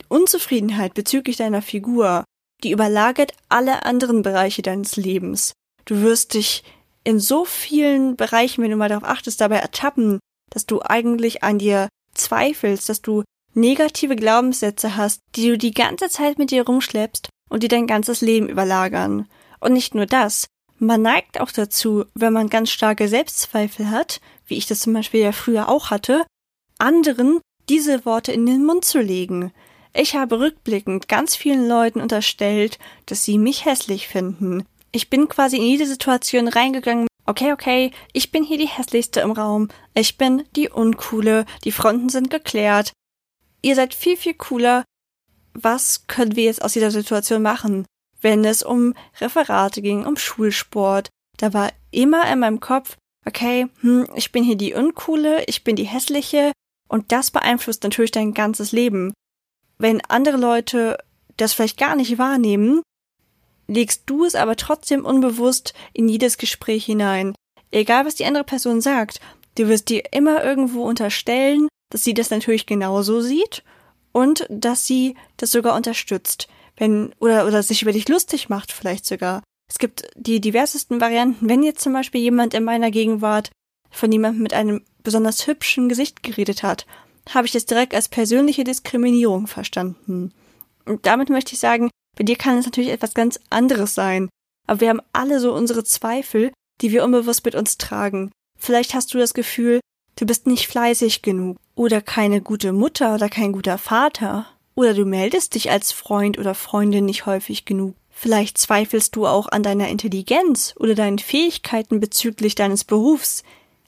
Unzufriedenheit 0.10 0.94
bezüglich 0.94 1.38
deiner 1.38 1.62
Figur, 1.62 2.24
die 2.64 2.72
überlagert 2.72 3.34
alle 3.50 3.86
anderen 3.86 4.22
Bereiche 4.22 4.62
deines 4.62 4.96
Lebens. 4.96 5.54
Du 5.86 6.02
wirst 6.02 6.34
dich 6.34 6.64
in 7.04 7.20
so 7.20 7.46
vielen 7.46 8.16
Bereichen, 8.16 8.64
wenn 8.64 8.72
du 8.72 8.78
mal 8.78 8.90
darauf 8.90 9.08
achtest, 9.08 9.40
dabei 9.40 9.58
ertappen, 9.58 10.20
dass 10.50 10.66
du 10.66 10.82
eigentlich 10.82 11.44
an 11.44 11.60
dir 11.60 11.88
zweifelst, 12.14 12.90
dass 12.90 13.02
du 13.02 13.24
negative 13.54 14.16
Glaubenssätze 14.16 14.96
hast, 14.96 15.22
die 15.36 15.50
du 15.50 15.58
die 15.58 15.74
ganze 15.74 16.10
Zeit 16.10 16.38
mit 16.38 16.52
dir 16.52 16.66
rumschleppst 16.66 17.30
und 17.50 17.64
die 17.64 17.68
dein 17.68 17.88
ganzes 17.88 18.22
Leben 18.22 18.50
überlagern. 18.50 19.28
Und 19.60 19.74
nicht 19.74 19.96
nur 19.96 20.06
das, 20.06 20.48
man 20.80 21.02
neigt 21.02 21.40
auch 21.40 21.52
dazu, 21.52 22.06
wenn 22.14 22.34
man 22.34 22.50
ganz 22.50 22.70
starke 22.70 23.08
Selbstzweifel 23.08 23.90
hat, 23.90 24.20
wie 24.46 24.58
ich 24.58 24.68
das 24.68 24.82
zum 24.82 24.94
Beispiel 24.94 25.22
ja 25.22 25.32
früher 25.32 25.70
auch 25.70 25.90
hatte, 25.90 26.26
anderen 26.78 27.40
diese 27.70 28.06
Worte 28.06 28.32
in 28.32 28.46
den 28.46 28.66
Mund 28.66 28.86
zu 28.86 29.00
legen. 29.00 29.52
Ich 29.94 30.16
habe 30.16 30.40
rückblickend 30.40 31.08
ganz 31.08 31.36
vielen 31.36 31.68
Leuten 31.68 32.02
unterstellt, 32.02 32.78
dass 33.06 33.26
sie 33.26 33.38
mich 33.38 33.66
hässlich 33.66 34.08
finden. 34.08 34.66
Ich 34.92 35.10
bin 35.10 35.28
quasi 35.28 35.58
in 35.58 35.64
jede 35.64 35.88
Situation 35.88 36.48
reingegangen. 36.48 37.08
Okay, 37.26 37.52
okay, 37.52 37.92
ich 38.14 38.32
bin 38.32 38.44
hier 38.44 38.58
die 38.58 38.68
hässlichste 38.68 39.20
im 39.20 39.32
Raum. 39.32 39.70
Ich 39.94 40.18
bin 40.18 40.44
die 40.56 40.70
Uncoole. 40.70 41.46
Die 41.66 41.72
Fronten 41.72 42.10
sind 42.10 42.30
geklärt 42.30 42.94
ihr 43.62 43.76
seid 43.76 43.94
viel, 43.94 44.18
viel 44.18 44.34
cooler. 44.34 44.84
Was 45.54 46.08
können 46.08 46.36
wir 46.36 46.46
jetzt 46.46 46.62
aus 46.62 46.74
dieser 46.74 46.92
Situation 46.92 47.42
machen? 47.42 47.86
Wenn 48.22 48.46
es 48.46 48.64
um 48.64 48.94
Referate 49.20 49.82
ging, 49.82 50.06
um 50.06 50.18
Schulsport, 50.18 51.10
da 51.38 51.54
war 51.54 51.72
immer 51.92 52.32
in 52.32 52.40
meinem 52.40 52.60
Kopf, 52.60 52.98
okay, 53.26 53.68
hm, 53.82 54.08
ich 54.16 54.32
bin 54.32 54.44
hier 54.44 54.56
die 54.56 54.74
Uncoole, 54.74 55.44
ich 55.46 55.64
bin 55.64 55.76
die 55.76 55.84
Hässliche 55.84 56.52
und 56.88 57.12
das 57.12 57.32
beeinflusst 57.32 57.84
natürlich 57.84 58.12
dein 58.12 58.34
ganzes 58.34 58.72
Leben. 58.72 59.14
Wenn 59.78 60.02
andere 60.02 60.38
Leute 60.38 60.98
das 61.38 61.54
vielleicht 61.54 61.78
gar 61.78 61.96
nicht 61.96 62.18
wahrnehmen, 62.18 62.82
legst 63.68 64.04
du 64.06 64.26
es 64.26 64.36
aber 64.36 64.56
trotzdem 64.56 65.06
unbewusst 65.06 65.74
in 65.94 66.10
jedes 66.10 66.38
Gespräch 66.38 66.86
hinein. 66.86 67.36
Egal 67.72 68.06
was 68.06 68.16
die 68.16 68.26
andere 68.26 68.44
Person 68.44 68.82
sagt, 68.82 69.20
du 69.56 69.68
wirst 69.68 69.90
dir 69.90 70.04
immer 70.12 70.44
irgendwo 70.44 70.84
unterstellen, 70.84 71.68
dass 71.90 72.04
sie 72.04 72.14
das 72.14 72.30
natürlich 72.30 72.66
genauso 72.66 73.22
sieht 73.22 73.64
und 74.12 74.46
dass 74.50 74.86
sie 74.86 75.16
das 75.38 75.52
sogar 75.52 75.76
unterstützt. 75.76 76.48
Wenn, 76.78 77.14
oder, 77.20 77.48
oder 77.48 77.64
sich 77.64 77.82
über 77.82 77.92
dich 77.92 78.08
lustig 78.08 78.50
macht, 78.50 78.72
vielleicht 78.72 79.06
sogar. 79.06 79.44
Es 79.70 79.80
gibt 79.80 80.08
die 80.16 80.40
diversesten 80.40 81.02
Varianten. 81.02 81.50
Wenn 81.50 81.64
jetzt 81.64 81.82
zum 81.82 81.94
Beispiel 81.94 82.22
jemand 82.22 82.54
in 82.54 82.64
meiner 82.64 82.92
Gegenwart 82.92 83.52
von 83.90 84.12
jemandem 84.12 84.44
mit 84.44 84.54
einem 84.54 84.86
besonders 85.08 85.48
hübschen 85.48 85.88
Gesicht 85.88 86.22
geredet 86.22 86.64
hat, 86.64 86.86
habe 87.30 87.48
ich 87.48 87.54
das 87.54 87.66
direkt 87.66 87.96
als 87.96 88.10
persönliche 88.10 88.66
Diskriminierung 88.66 89.48
verstanden. 89.48 90.34
Und 90.84 91.06
damit 91.06 91.30
möchte 91.30 91.54
ich 91.54 91.60
sagen, 91.60 91.90
bei 92.18 92.26
dir 92.26 92.36
kann 92.36 92.58
es 92.58 92.66
natürlich 92.66 92.92
etwas 92.92 93.14
ganz 93.14 93.40
anderes 93.50 93.96
sein. 93.96 94.28
Aber 94.68 94.82
wir 94.82 94.90
haben 94.90 95.02
alle 95.14 95.40
so 95.40 95.54
unsere 95.54 95.86
Zweifel, 95.86 96.52
die 96.82 96.92
wir 96.92 97.06
unbewusst 97.06 97.46
mit 97.46 97.56
uns 97.56 97.78
tragen. 97.78 98.32
Vielleicht 98.60 98.94
hast 98.94 99.14
du 99.14 99.18
das 99.18 99.34
Gefühl, 99.34 99.80
du 100.18 100.26
bist 100.26 100.46
nicht 100.46 100.68
fleißig 100.68 101.22
genug 101.22 101.56
oder 101.74 102.02
keine 102.02 102.42
gute 102.42 102.74
Mutter 102.74 103.16
oder 103.16 103.30
kein 103.30 103.54
guter 103.54 103.78
Vater. 103.78 104.46
Oder 104.76 104.94
du 104.94 105.06
meldest 105.06 105.56
dich 105.56 105.72
als 105.72 105.94
Freund 105.94 106.38
oder 106.38 106.54
Freundin 106.54 107.06
nicht 107.06 107.26
häufig 107.26 107.64
genug. 107.64 107.96
Vielleicht 108.10 108.58
zweifelst 108.58 109.16
du 109.16 109.26
auch 109.26 109.48
an 109.48 109.64
deiner 109.64 109.88
Intelligenz 109.88 110.76
oder 110.78 110.96
deinen 110.96 111.20
Fähigkeiten 111.20 112.02
bezüglich 112.02 112.56
deines 112.56 112.84
Berufs. 112.84 113.44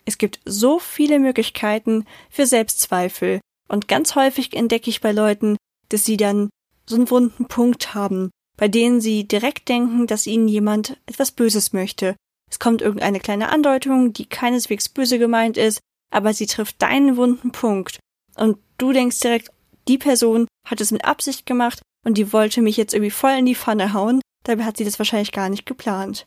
Es 0.09 0.17
gibt 0.17 0.39
so 0.43 0.79
viele 0.79 1.19
Möglichkeiten 1.19 2.03
für 2.31 2.47
Selbstzweifel 2.47 3.41
und 3.67 3.87
ganz 3.87 4.15
häufig 4.15 4.55
entdecke 4.55 4.89
ich 4.89 5.01
bei 5.01 5.11
Leuten, 5.11 5.55
dass 5.89 6.03
sie 6.03 6.17
dann 6.17 6.49
so 6.87 6.95
einen 6.95 7.11
wunden 7.11 7.45
Punkt 7.45 7.93
haben, 7.93 8.31
bei 8.57 8.67
denen 8.67 9.01
sie 9.01 9.27
direkt 9.27 9.69
denken, 9.69 10.07
dass 10.07 10.25
ihnen 10.25 10.47
jemand 10.47 10.97
etwas 11.05 11.29
Böses 11.29 11.73
möchte. 11.73 12.15
Es 12.49 12.57
kommt 12.57 12.81
irgendeine 12.81 13.19
kleine 13.19 13.49
Andeutung, 13.49 14.11
die 14.11 14.25
keineswegs 14.25 14.89
böse 14.89 15.19
gemeint 15.19 15.57
ist, 15.57 15.79
aber 16.11 16.33
sie 16.33 16.47
trifft 16.47 16.81
deinen 16.81 17.15
wunden 17.15 17.51
Punkt. 17.51 17.99
Und 18.35 18.57
du 18.79 18.91
denkst 18.91 19.19
direkt, 19.19 19.51
die 19.87 19.99
Person 19.99 20.47
hat 20.67 20.81
es 20.81 20.89
mit 20.89 21.05
Absicht 21.05 21.45
gemacht 21.45 21.83
und 22.03 22.17
die 22.17 22.33
wollte 22.33 22.63
mich 22.63 22.77
jetzt 22.77 22.95
irgendwie 22.95 23.11
voll 23.11 23.37
in 23.37 23.45
die 23.45 23.53
Pfanne 23.53 23.93
hauen, 23.93 24.21
dabei 24.43 24.63
hat 24.63 24.77
sie 24.77 24.85
das 24.85 24.97
wahrscheinlich 24.97 25.33
gar 25.33 25.49
nicht 25.49 25.67
geplant. 25.67 26.25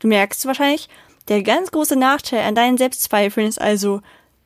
Du 0.00 0.08
merkst 0.08 0.46
wahrscheinlich, 0.46 0.88
der 1.28 1.42
ganz 1.42 1.70
große 1.70 1.96
Nachteil 1.96 2.42
an 2.44 2.54
deinen 2.54 2.78
Selbstzweifeln 2.78 3.46
ist 3.46 3.60
also, 3.60 4.00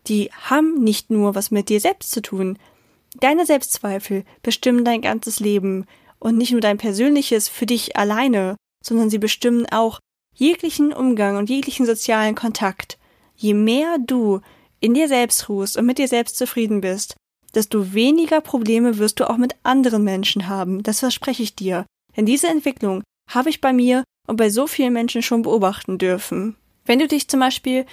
die 0.07 0.31
haben 0.33 0.83
nicht 0.83 1.11
nur 1.11 1.35
was 1.35 1.51
mit 1.51 1.69
dir 1.69 1.81
selbst 1.81 2.11
zu 2.11 2.23
tun. 2.23 2.59
Deine 3.21 3.47
Selbstzweifel 3.47 4.25
bestimmen 4.43 4.85
dein 4.85 5.03
ganzes 5.03 5.41
Leben 5.41 5.87
und 6.19 6.39
nicht 6.39 6.53
nur 6.53 6.61
dein 6.61 6.79
persönliches 6.79 7.49
für 7.49 7.67
dich 7.67 7.97
alleine, 7.97 8.57
sondern 8.85 9.11
sie 9.11 9.19
bestimmen 9.19 9.67
auch 9.67 9.99
jeglichen 10.35 10.93
Umgang 10.93 11.37
und 11.37 11.51
jeglichen 11.51 11.85
sozialen 11.85 12.35
Kontakt. 12.35 12.99
Je 13.37 13.55
mehr 13.55 13.99
du 13.99 14.41
in 14.81 14.95
dir 14.95 15.09
selbst 15.09 15.49
ruhst 15.49 15.77
und 15.77 15.87
mit 15.87 15.99
dir 15.99 16.09
selbst 16.09 16.39
zufrieden 16.39 16.81
bist, 16.81 17.17
desto 17.55 17.93
weniger 17.93 18.41
Probleme 18.41 18.99
wirst 18.99 19.21
du 19.21 19.29
auch 19.29 19.37
mit 19.37 19.57
anderen 19.63 20.05
Menschen 20.05 20.49
haben. 20.49 20.83
Das 20.83 21.01
verspreche 21.01 21.43
ich 21.43 21.57
dir. 21.57 21.87
Denn 22.17 22.27
diese 22.27 22.49
Entwicklung 22.49 23.03
habe 23.29 23.51
ich 23.51 23.61
bei 23.61 23.73
mir 23.73 24.05
und 24.27 24.37
bei 24.37 24.51
so 24.51 24.67
vielen 24.67 24.93
Menschen 24.93 25.23
schon 25.23 25.43
beobachten 25.43 25.99
dürfen. 25.99 26.57
Wenn 26.89 26.99
du 26.99 27.07
dich 27.07 27.29
zum 27.29 27.41
Beispiel 27.41 27.85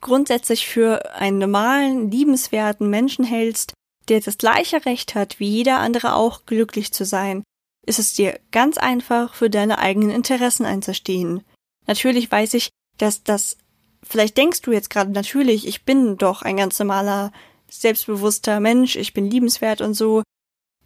grundsätzlich 0.00 0.68
für 0.68 1.16
einen 1.16 1.38
normalen, 1.38 2.10
liebenswerten 2.10 2.88
Menschen 2.88 3.24
hältst, 3.24 3.74
der 4.08 4.20
das 4.20 4.38
gleiche 4.38 4.86
Recht 4.86 5.16
hat 5.16 5.40
wie 5.40 5.48
jeder 5.48 5.78
andere 5.78 6.14
auch, 6.14 6.46
glücklich 6.46 6.92
zu 6.92 7.04
sein, 7.04 7.42
ist 7.84 7.98
es 7.98 8.14
dir 8.14 8.38
ganz 8.52 8.78
einfach, 8.78 9.34
für 9.34 9.50
deine 9.50 9.78
eigenen 9.78 10.10
Interessen 10.10 10.66
einzustehen. 10.66 11.42
Natürlich 11.88 12.30
weiß 12.30 12.54
ich, 12.54 12.70
dass 12.96 13.24
das, 13.24 13.58
vielleicht 14.04 14.36
denkst 14.36 14.62
du 14.62 14.70
jetzt 14.70 14.88
gerade 14.88 15.10
natürlich, 15.10 15.66
ich 15.66 15.84
bin 15.84 16.16
doch 16.16 16.42
ein 16.42 16.56
ganz 16.56 16.78
normaler, 16.78 17.32
selbstbewusster 17.68 18.60
Mensch, 18.60 18.94
ich 18.94 19.14
bin 19.14 19.28
liebenswert 19.28 19.80
und 19.80 19.94
so. 19.94 20.22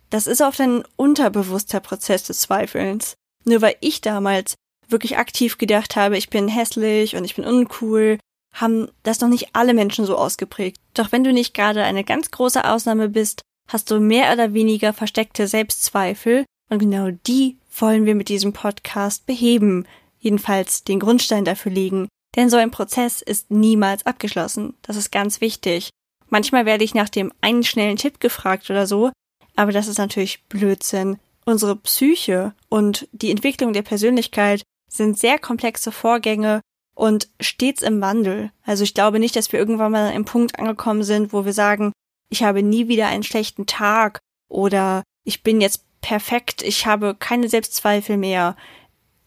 Das 0.08 0.26
ist 0.26 0.40
oft 0.40 0.58
ein 0.62 0.84
unterbewusster 0.96 1.80
Prozess 1.80 2.22
des 2.22 2.40
Zweifelns. 2.40 3.14
Nur 3.44 3.60
weil 3.60 3.76
ich 3.80 4.00
damals 4.00 4.54
wirklich 4.88 5.18
aktiv 5.18 5.58
gedacht 5.58 5.96
habe, 5.96 6.16
ich 6.16 6.30
bin 6.30 6.48
hässlich 6.48 7.16
und 7.16 7.24
ich 7.24 7.36
bin 7.36 7.44
uncool, 7.44 8.18
haben 8.52 8.88
das 9.02 9.20
noch 9.20 9.28
nicht 9.28 9.50
alle 9.52 9.74
Menschen 9.74 10.04
so 10.04 10.16
ausgeprägt. 10.16 10.80
Doch 10.94 11.12
wenn 11.12 11.24
du 11.24 11.32
nicht 11.32 11.54
gerade 11.54 11.84
eine 11.84 12.04
ganz 12.04 12.30
große 12.30 12.64
Ausnahme 12.64 13.08
bist, 13.08 13.42
hast 13.68 13.90
du 13.90 14.00
mehr 14.00 14.32
oder 14.32 14.54
weniger 14.54 14.92
versteckte 14.92 15.46
Selbstzweifel 15.46 16.44
und 16.70 16.78
genau 16.78 17.10
die 17.26 17.58
wollen 17.76 18.06
wir 18.06 18.14
mit 18.14 18.28
diesem 18.28 18.52
Podcast 18.52 19.26
beheben, 19.26 19.86
jedenfalls 20.18 20.84
den 20.84 21.00
Grundstein 21.00 21.44
dafür 21.44 21.72
legen. 21.72 22.08
Denn 22.36 22.50
so 22.50 22.56
ein 22.56 22.70
Prozess 22.70 23.22
ist 23.22 23.50
niemals 23.50 24.04
abgeschlossen. 24.06 24.74
Das 24.82 24.96
ist 24.96 25.12
ganz 25.12 25.40
wichtig. 25.40 25.90
Manchmal 26.28 26.66
werde 26.66 26.84
ich 26.84 26.94
nach 26.94 27.08
dem 27.08 27.32
einen 27.40 27.64
schnellen 27.64 27.96
Tipp 27.96 28.20
gefragt 28.20 28.68
oder 28.70 28.86
so, 28.86 29.10
aber 29.56 29.72
das 29.72 29.88
ist 29.88 29.98
natürlich 29.98 30.44
Blödsinn. 30.44 31.18
Unsere 31.44 31.76
Psyche 31.76 32.52
und 32.68 33.08
die 33.12 33.30
Entwicklung 33.30 33.72
der 33.72 33.82
Persönlichkeit 33.82 34.62
sind 34.88 35.18
sehr 35.18 35.38
komplexe 35.38 35.92
Vorgänge 35.92 36.60
und 36.94 37.28
stets 37.40 37.82
im 37.82 38.00
Wandel. 38.00 38.50
Also 38.64 38.82
ich 38.82 38.94
glaube 38.94 39.18
nicht, 39.18 39.36
dass 39.36 39.52
wir 39.52 39.58
irgendwann 39.58 39.92
mal 39.92 40.06
an 40.06 40.14
einem 40.14 40.24
Punkt 40.24 40.58
angekommen 40.58 41.04
sind, 41.04 41.32
wo 41.32 41.44
wir 41.44 41.52
sagen, 41.52 41.92
ich 42.30 42.42
habe 42.42 42.62
nie 42.62 42.88
wieder 42.88 43.06
einen 43.06 43.22
schlechten 43.22 43.66
Tag 43.66 44.18
oder 44.48 45.02
ich 45.24 45.42
bin 45.42 45.60
jetzt 45.60 45.84
perfekt, 46.00 46.62
ich 46.62 46.86
habe 46.86 47.14
keine 47.14 47.48
Selbstzweifel 47.48 48.16
mehr. 48.16 48.56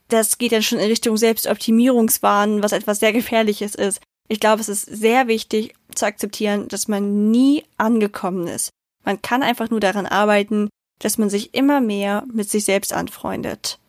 Das 0.07 0.37
geht 0.37 0.51
dann 0.51 0.63
schon 0.63 0.79
in 0.79 0.89
Richtung 0.89 1.15
Selbstoptimierungswahn, 1.15 2.61
was 2.61 2.73
etwas 2.73 2.99
sehr 2.99 3.13
Gefährliches 3.13 3.75
ist. 3.75 4.01
Ich 4.27 4.39
glaube, 4.39 4.61
es 4.61 4.69
ist 4.69 4.83
sehr 4.83 5.27
wichtig 5.27 5.73
zu 5.95 6.05
akzeptieren, 6.05 6.67
dass 6.67 6.87
man 6.87 7.31
nie 7.31 7.63
angekommen 7.77 8.47
ist. 8.47 8.69
Man 9.03 9.21
kann 9.21 9.43
einfach 9.43 9.69
nur 9.69 9.79
daran 9.79 10.05
arbeiten, 10.05 10.69
dass 10.99 11.17
man 11.17 11.29
sich 11.29 11.53
immer 11.53 11.81
mehr 11.81 12.25
mit 12.31 12.49
sich 12.49 12.63
selbst 12.65 12.93
anfreundet. 12.93 13.79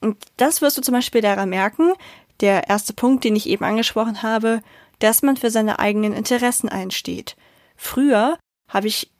Und 0.00 0.16
das 0.36 0.62
wirst 0.62 0.78
du 0.78 0.82
zum 0.82 0.94
Beispiel 0.94 1.20
daran 1.20 1.48
merken, 1.48 1.92
der 2.40 2.68
erste 2.68 2.92
Punkt, 2.92 3.24
den 3.24 3.36
ich 3.36 3.48
eben 3.48 3.64
angesprochen 3.64 4.22
habe, 4.22 4.60
dass 4.98 5.22
man 5.22 5.36
für 5.36 5.50
seine 5.50 5.78
eigenen 5.78 6.12
Interessen 6.12 6.68
einsteht. 6.68 7.36
Früher 7.76 8.38
habe 8.68 8.88
ich 8.88 9.10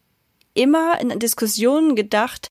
immer 0.55 1.01
in 1.01 1.19
Diskussionen 1.19 1.97
gedacht, 1.97 2.49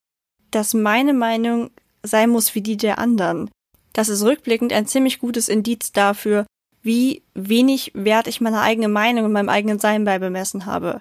dass 0.51 0.73
meine 0.73 1.13
Meinung 1.13 1.71
sein 2.03 2.29
muss 2.29 2.55
wie 2.55 2.61
die 2.61 2.77
der 2.77 2.99
anderen. 2.99 3.49
Das 3.93 4.09
ist 4.09 4.23
rückblickend 4.23 4.73
ein 4.73 4.87
ziemlich 4.87 5.19
gutes 5.19 5.49
Indiz 5.49 5.91
dafür, 5.91 6.45
wie 6.81 7.23
wenig 7.33 7.91
Wert 7.95 8.27
ich 8.27 8.41
meiner 8.41 8.61
eigenen 8.61 8.91
Meinung 8.91 9.25
und 9.25 9.31
meinem 9.31 9.49
eigenen 9.49 9.79
Sein 9.79 10.05
beibemessen 10.05 10.65
habe. 10.65 10.99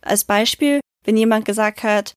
Als 0.00 0.24
Beispiel, 0.24 0.80
wenn 1.04 1.16
jemand 1.16 1.44
gesagt 1.44 1.82
hat, 1.82 2.14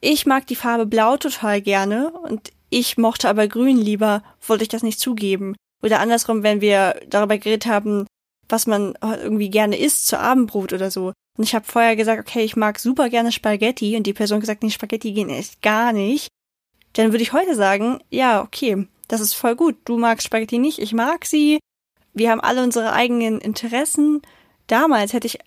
ich 0.00 0.26
mag 0.26 0.46
die 0.46 0.56
Farbe 0.56 0.86
Blau 0.86 1.16
total 1.16 1.60
gerne 1.60 2.10
und 2.10 2.52
ich 2.70 2.98
mochte 2.98 3.28
aber 3.28 3.48
Grün 3.48 3.78
lieber, 3.78 4.22
wollte 4.46 4.62
ich 4.62 4.68
das 4.68 4.82
nicht 4.82 5.00
zugeben. 5.00 5.54
Oder 5.82 6.00
andersrum, 6.00 6.42
wenn 6.42 6.60
wir 6.60 7.00
darüber 7.08 7.38
geredet 7.38 7.66
haben, 7.66 8.06
was 8.48 8.66
man 8.66 8.94
irgendwie 9.02 9.50
gerne 9.50 9.78
isst 9.78 10.06
zu 10.06 10.18
Abendbrot 10.18 10.72
oder 10.72 10.90
so. 10.90 11.12
Und 11.36 11.44
ich 11.44 11.54
habe 11.54 11.64
vorher 11.64 11.96
gesagt, 11.96 12.20
okay, 12.20 12.42
ich 12.42 12.56
mag 12.56 12.78
super 12.78 13.10
gerne 13.10 13.30
Spaghetti 13.30 13.96
und 13.96 14.04
die 14.06 14.12
Person 14.12 14.40
gesagt, 14.40 14.62
nee, 14.62 14.70
Spaghetti 14.70 15.12
gehen 15.12 15.30
echt 15.30 15.62
gar 15.62 15.92
nicht. 15.92 16.28
Dann 16.94 17.12
würde 17.12 17.22
ich 17.22 17.32
heute 17.32 17.54
sagen, 17.54 18.00
ja, 18.10 18.42
okay, 18.42 18.88
das 19.06 19.20
ist 19.20 19.34
voll 19.34 19.54
gut. 19.54 19.76
Du 19.84 19.98
magst 19.98 20.26
Spaghetti 20.26 20.58
nicht, 20.58 20.78
ich 20.78 20.92
mag 20.92 21.26
sie. 21.26 21.60
Wir 22.12 22.30
haben 22.30 22.40
alle 22.40 22.64
unsere 22.64 22.92
eigenen 22.92 23.40
Interessen. 23.40 24.22
Damals 24.66 25.12
hätte 25.12 25.28
ich 25.28 25.38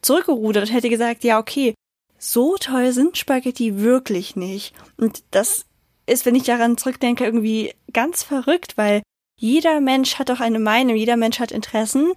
zurückgerudert 0.00 0.68
und 0.68 0.74
hätte 0.74 0.88
gesagt, 0.88 1.24
ja, 1.24 1.38
okay, 1.38 1.74
so 2.18 2.56
toll 2.58 2.92
sind 2.92 3.18
Spaghetti 3.18 3.80
wirklich 3.80 4.36
nicht. 4.36 4.74
Und 4.96 5.24
das 5.32 5.66
ist, 6.06 6.26
wenn 6.26 6.34
ich 6.34 6.44
daran 6.44 6.76
zurückdenke, 6.76 7.24
irgendwie 7.24 7.74
ganz 7.92 8.22
verrückt, 8.22 8.76
weil 8.76 9.02
jeder 9.38 9.80
Mensch 9.80 10.18
hat 10.18 10.28
doch 10.28 10.40
eine 10.40 10.58
Meinung, 10.58 10.96
jeder 10.96 11.16
Mensch 11.16 11.40
hat 11.40 11.52
Interessen. 11.52 12.12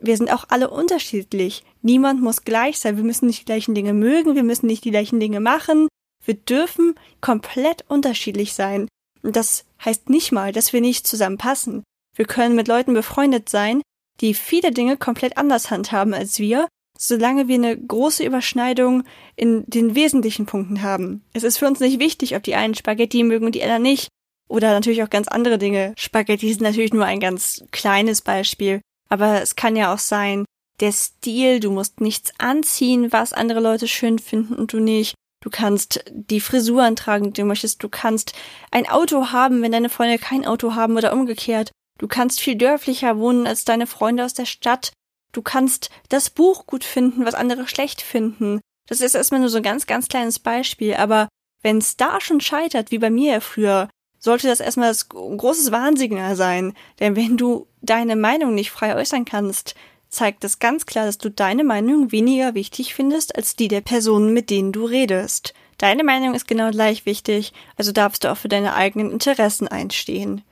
Wir 0.00 0.16
sind 0.16 0.32
auch 0.32 0.46
alle 0.48 0.70
unterschiedlich. 0.70 1.64
Niemand 1.82 2.22
muss 2.22 2.44
gleich 2.44 2.78
sein. 2.78 2.96
Wir 2.96 3.04
müssen 3.04 3.26
nicht 3.26 3.40
die 3.40 3.44
gleichen 3.44 3.74
Dinge 3.74 3.92
mögen, 3.92 4.34
wir 4.34 4.42
müssen 4.42 4.66
nicht 4.66 4.84
die 4.84 4.90
gleichen 4.90 5.20
Dinge 5.20 5.40
machen. 5.40 5.88
Wir 6.24 6.34
dürfen 6.34 6.94
komplett 7.20 7.84
unterschiedlich 7.88 8.54
sein. 8.54 8.88
Und 9.22 9.36
das 9.36 9.64
heißt 9.84 10.08
nicht 10.08 10.32
mal, 10.32 10.52
dass 10.52 10.72
wir 10.72 10.80
nicht 10.80 11.06
zusammenpassen. 11.06 11.84
Wir 12.16 12.24
können 12.24 12.54
mit 12.54 12.68
Leuten 12.68 12.94
befreundet 12.94 13.48
sein, 13.48 13.82
die 14.20 14.34
viele 14.34 14.70
Dinge 14.70 14.96
komplett 14.96 15.36
anders 15.36 15.70
handhaben 15.70 16.14
als 16.14 16.38
wir, 16.38 16.68
solange 17.02 17.48
wir 17.48 17.56
eine 17.56 17.76
große 17.76 18.24
Überschneidung 18.24 19.02
in 19.34 19.64
den 19.66 19.96
wesentlichen 19.96 20.46
Punkten 20.46 20.82
haben. 20.82 21.24
Es 21.32 21.42
ist 21.42 21.58
für 21.58 21.66
uns 21.66 21.80
nicht 21.80 21.98
wichtig, 21.98 22.36
ob 22.36 22.44
die 22.44 22.54
einen 22.54 22.76
Spaghetti 22.76 23.24
mögen 23.24 23.44
und 23.44 23.56
die 23.56 23.62
anderen 23.62 23.82
nicht. 23.82 24.08
Oder 24.48 24.70
natürlich 24.70 25.02
auch 25.02 25.10
ganz 25.10 25.26
andere 25.26 25.58
Dinge. 25.58 25.94
Spaghetti 25.96 26.52
sind 26.52 26.62
natürlich 26.62 26.92
nur 26.92 27.04
ein 27.04 27.18
ganz 27.18 27.64
kleines 27.72 28.22
Beispiel. 28.22 28.80
Aber 29.08 29.42
es 29.42 29.56
kann 29.56 29.74
ja 29.74 29.92
auch 29.92 29.98
sein, 29.98 30.44
der 30.78 30.92
Stil, 30.92 31.58
du 31.58 31.72
musst 31.72 32.00
nichts 32.00 32.32
anziehen, 32.38 33.12
was 33.12 33.32
andere 33.32 33.60
Leute 33.60 33.88
schön 33.88 34.20
finden 34.20 34.54
und 34.54 34.72
du 34.72 34.78
nicht. 34.78 35.14
Du 35.42 35.50
kannst 35.50 36.04
die 36.12 36.40
Frisuren 36.40 36.94
tragen, 36.94 37.32
die 37.32 37.40
du 37.40 37.46
möchtest. 37.46 37.82
Du 37.82 37.88
kannst 37.88 38.32
ein 38.70 38.88
Auto 38.88 39.32
haben, 39.32 39.60
wenn 39.62 39.72
deine 39.72 39.88
Freunde 39.88 40.18
kein 40.18 40.46
Auto 40.46 40.76
haben 40.76 40.96
oder 40.96 41.12
umgekehrt. 41.12 41.72
Du 41.98 42.06
kannst 42.06 42.40
viel 42.40 42.54
dörflicher 42.54 43.18
wohnen 43.18 43.48
als 43.48 43.64
deine 43.64 43.88
Freunde 43.88 44.24
aus 44.24 44.34
der 44.34 44.46
Stadt. 44.46 44.92
Du 45.32 45.42
kannst 45.42 45.90
das 46.08 46.30
Buch 46.30 46.66
gut 46.66 46.84
finden, 46.84 47.24
was 47.24 47.34
andere 47.34 47.66
schlecht 47.66 48.02
finden. 48.02 48.60
Das 48.86 49.00
ist 49.00 49.14
erstmal 49.14 49.40
nur 49.40 49.48
so 49.48 49.56
ein 49.56 49.62
ganz, 49.62 49.86
ganz 49.86 50.08
kleines 50.08 50.38
Beispiel, 50.38 50.94
aber 50.94 51.28
wenn 51.62 51.78
es 51.78 51.96
da 51.96 52.20
schon 52.20 52.40
scheitert, 52.40 52.90
wie 52.90 52.98
bei 52.98 53.10
mir 53.10 53.40
früher, 53.40 53.88
sollte 54.18 54.46
das 54.46 54.60
erstmal 54.60 54.88
das 54.88 55.08
großes 55.08 55.72
Warnsignal 55.72 56.36
sein. 56.36 56.74
Denn 57.00 57.16
wenn 57.16 57.36
du 57.36 57.66
deine 57.80 58.16
Meinung 58.16 58.54
nicht 58.54 58.70
frei 58.70 58.94
äußern 58.94 59.24
kannst, 59.24 59.74
zeigt 60.08 60.44
das 60.44 60.58
ganz 60.58 60.86
klar, 60.86 61.06
dass 61.06 61.18
du 61.18 61.30
deine 61.30 61.64
Meinung 61.64 62.12
weniger 62.12 62.54
wichtig 62.54 62.94
findest 62.94 63.34
als 63.34 63.56
die 63.56 63.68
der 63.68 63.80
Personen, 63.80 64.32
mit 64.32 64.50
denen 64.50 64.72
du 64.72 64.84
redest. 64.84 65.54
Deine 65.78 66.04
Meinung 66.04 66.34
ist 66.34 66.46
genau 66.46 66.70
gleich 66.70 67.06
wichtig, 67.06 67.52
also 67.76 67.90
darfst 67.90 68.22
du 68.22 68.30
auch 68.30 68.36
für 68.36 68.48
deine 68.48 68.74
eigenen 68.74 69.10
Interessen 69.10 69.66
einstehen. 69.66 70.42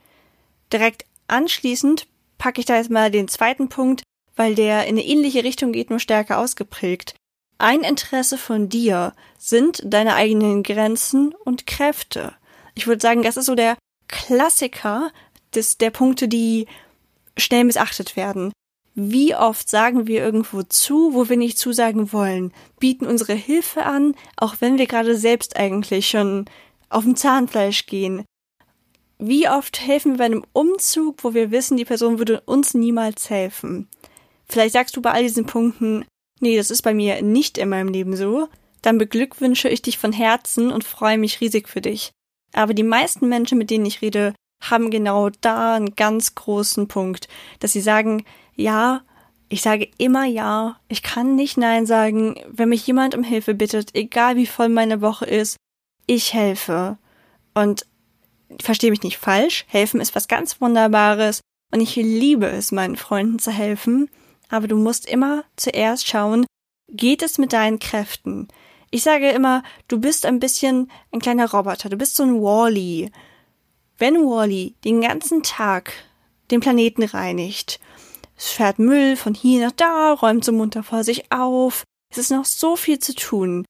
Direkt 0.73 1.05
anschließend 1.27 2.07
packe 2.37 2.59
ich 2.59 2.65
da 2.65 2.75
jetzt 2.77 2.89
mal 2.89 3.11
den 3.11 3.27
zweiten 3.27 3.69
Punkt, 3.69 4.03
weil 4.35 4.55
der 4.55 4.83
in 4.85 4.97
eine 4.97 5.05
ähnliche 5.05 5.43
Richtung 5.43 5.71
geht, 5.71 5.89
nur 5.89 5.99
stärker 5.99 6.39
ausgeprägt. 6.39 7.15
ein 7.57 7.81
Interesse 7.81 8.37
von 8.39 8.69
dir 8.69 9.13
sind 9.37 9.81
deine 9.85 10.15
eigenen 10.15 10.63
Grenzen 10.63 11.35
und 11.45 11.67
Kräfte. 11.67 12.33
Ich 12.73 12.87
würde 12.87 13.01
sagen, 13.01 13.21
das 13.21 13.37
ist 13.37 13.45
so 13.45 13.55
der 13.55 13.77
Klassiker 14.07 15.11
des, 15.53 15.77
der 15.77 15.91
Punkte, 15.91 16.27
die 16.27 16.67
schnell 17.37 17.63
missachtet 17.63 18.15
werden. 18.15 18.51
Wie 18.93 19.35
oft 19.35 19.69
sagen 19.69 20.07
wir 20.07 20.23
irgendwo 20.23 20.63
zu, 20.63 21.13
wo 21.13 21.29
wir 21.29 21.37
nicht 21.37 21.57
zusagen 21.57 22.11
wollen, 22.11 22.51
bieten 22.79 23.05
unsere 23.07 23.33
Hilfe 23.33 23.85
an, 23.85 24.15
auch 24.35 24.55
wenn 24.59 24.77
wir 24.77 24.87
gerade 24.87 25.15
selbst 25.15 25.55
eigentlich 25.55 26.09
schon 26.09 26.45
auf 26.89 27.03
dem 27.03 27.15
Zahnfleisch 27.15 27.85
gehen. 27.85 28.25
Wie 29.17 29.47
oft 29.47 29.79
helfen 29.79 30.13
wir 30.13 30.17
bei 30.17 30.25
einem 30.25 30.43
Umzug, 30.51 31.23
wo 31.23 31.33
wir 31.33 31.51
wissen, 31.51 31.77
die 31.77 31.85
Person 31.85 32.17
würde 32.17 32.41
uns 32.41 32.73
niemals 32.73 33.29
helfen. 33.29 33.87
Vielleicht 34.51 34.73
sagst 34.73 34.97
du 34.97 35.01
bei 35.01 35.11
all 35.11 35.23
diesen 35.23 35.45
Punkten, 35.45 36.03
nee, 36.41 36.57
das 36.57 36.71
ist 36.71 36.81
bei 36.81 36.93
mir 36.93 37.21
nicht 37.21 37.57
in 37.57 37.69
meinem 37.69 37.87
Leben 37.87 38.17
so. 38.17 38.49
Dann 38.81 38.97
beglückwünsche 38.97 39.69
ich 39.69 39.81
dich 39.81 39.97
von 39.97 40.11
Herzen 40.11 40.71
und 40.71 40.83
freue 40.83 41.17
mich 41.17 41.39
riesig 41.39 41.69
für 41.69 41.79
dich. 41.79 42.11
Aber 42.51 42.73
die 42.73 42.83
meisten 42.83 43.29
Menschen, 43.29 43.57
mit 43.57 43.69
denen 43.69 43.85
ich 43.85 44.01
rede, 44.01 44.33
haben 44.61 44.91
genau 44.91 45.29
da 45.39 45.75
einen 45.75 45.95
ganz 45.95 46.35
großen 46.35 46.89
Punkt, 46.89 47.29
dass 47.59 47.71
sie 47.71 47.79
sagen, 47.79 48.25
ja, 48.55 49.03
ich 49.47 49.61
sage 49.61 49.89
immer 49.97 50.25
ja, 50.25 50.79
ich 50.89 51.01
kann 51.01 51.35
nicht 51.35 51.57
nein 51.57 51.85
sagen, 51.85 52.35
wenn 52.49 52.69
mich 52.69 52.85
jemand 52.85 53.15
um 53.15 53.23
Hilfe 53.23 53.53
bittet, 53.53 53.95
egal 53.95 54.35
wie 54.35 54.47
voll 54.47 54.67
meine 54.67 54.99
Woche 54.99 55.25
ist, 55.25 55.55
ich 56.07 56.33
helfe. 56.33 56.97
Und 57.53 57.85
verstehe 58.59 58.91
mich 58.91 59.03
nicht 59.03 59.17
falsch, 59.17 59.63
helfen 59.69 60.01
ist 60.01 60.13
was 60.13 60.27
ganz 60.27 60.59
Wunderbares 60.59 61.39
und 61.71 61.79
ich 61.79 61.95
liebe 61.95 62.47
es, 62.47 62.73
meinen 62.73 62.97
Freunden 62.97 63.39
zu 63.39 63.51
helfen, 63.51 64.09
aber 64.51 64.67
du 64.67 64.77
musst 64.77 65.07
immer 65.07 65.43
zuerst 65.55 66.07
schauen, 66.07 66.45
geht 66.89 67.23
es 67.23 67.37
mit 67.37 67.53
deinen 67.53 67.79
Kräften? 67.79 68.49
Ich 68.91 69.03
sage 69.03 69.29
immer, 69.29 69.63
du 69.87 69.99
bist 69.99 70.25
ein 70.25 70.39
bisschen 70.39 70.91
ein 71.11 71.21
kleiner 71.21 71.49
Roboter, 71.49 71.89
du 71.89 71.97
bist 71.97 72.15
so 72.15 72.23
ein 72.23 72.41
Wally. 72.41 73.05
-E. 73.05 73.11
Wenn 73.97 74.15
Wally 74.15 74.75
den 74.83 75.01
ganzen 75.01 75.41
Tag 75.41 75.93
den 76.51 76.59
Planeten 76.59 77.03
reinigt, 77.03 77.79
es 78.35 78.49
fährt 78.49 78.79
Müll 78.79 79.15
von 79.15 79.33
hier 79.33 79.65
nach 79.65 79.71
da, 79.71 80.13
räumt 80.13 80.43
so 80.43 80.51
munter 80.51 80.83
vor 80.83 81.03
sich 81.03 81.31
auf, 81.31 81.83
es 82.11 82.17
ist 82.17 82.31
noch 82.31 82.45
so 82.45 82.75
viel 82.75 82.99
zu 82.99 83.15
tun. 83.15 83.65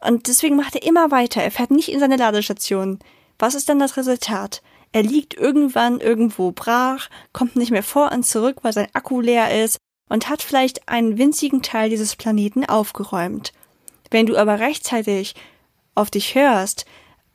Und 0.00 0.28
deswegen 0.28 0.56
macht 0.56 0.76
er 0.76 0.84
immer 0.84 1.10
weiter, 1.10 1.42
er 1.42 1.50
fährt 1.50 1.70
nicht 1.70 1.90
in 1.90 2.00
seine 2.00 2.16
Ladestation. 2.16 3.00
Was 3.38 3.54
ist 3.54 3.68
dann 3.68 3.78
das 3.78 3.98
Resultat? 3.98 4.62
Er 4.92 5.02
liegt 5.02 5.34
irgendwann 5.34 6.00
irgendwo 6.00 6.52
brach, 6.52 7.10
kommt 7.34 7.56
nicht 7.56 7.70
mehr 7.70 7.82
vor 7.82 8.12
und 8.12 8.24
zurück, 8.24 8.58
weil 8.62 8.72
sein 8.72 8.88
Akku 8.94 9.20
leer 9.20 9.62
ist 9.64 9.76
und 10.08 10.28
hat 10.28 10.42
vielleicht 10.42 10.88
einen 10.88 11.18
winzigen 11.18 11.62
Teil 11.62 11.90
dieses 11.90 12.16
Planeten 12.16 12.64
aufgeräumt. 12.64 13.52
Wenn 14.10 14.26
du 14.26 14.36
aber 14.36 14.60
rechtzeitig 14.60 15.34
auf 15.94 16.10
dich 16.10 16.34
hörst, 16.34 16.86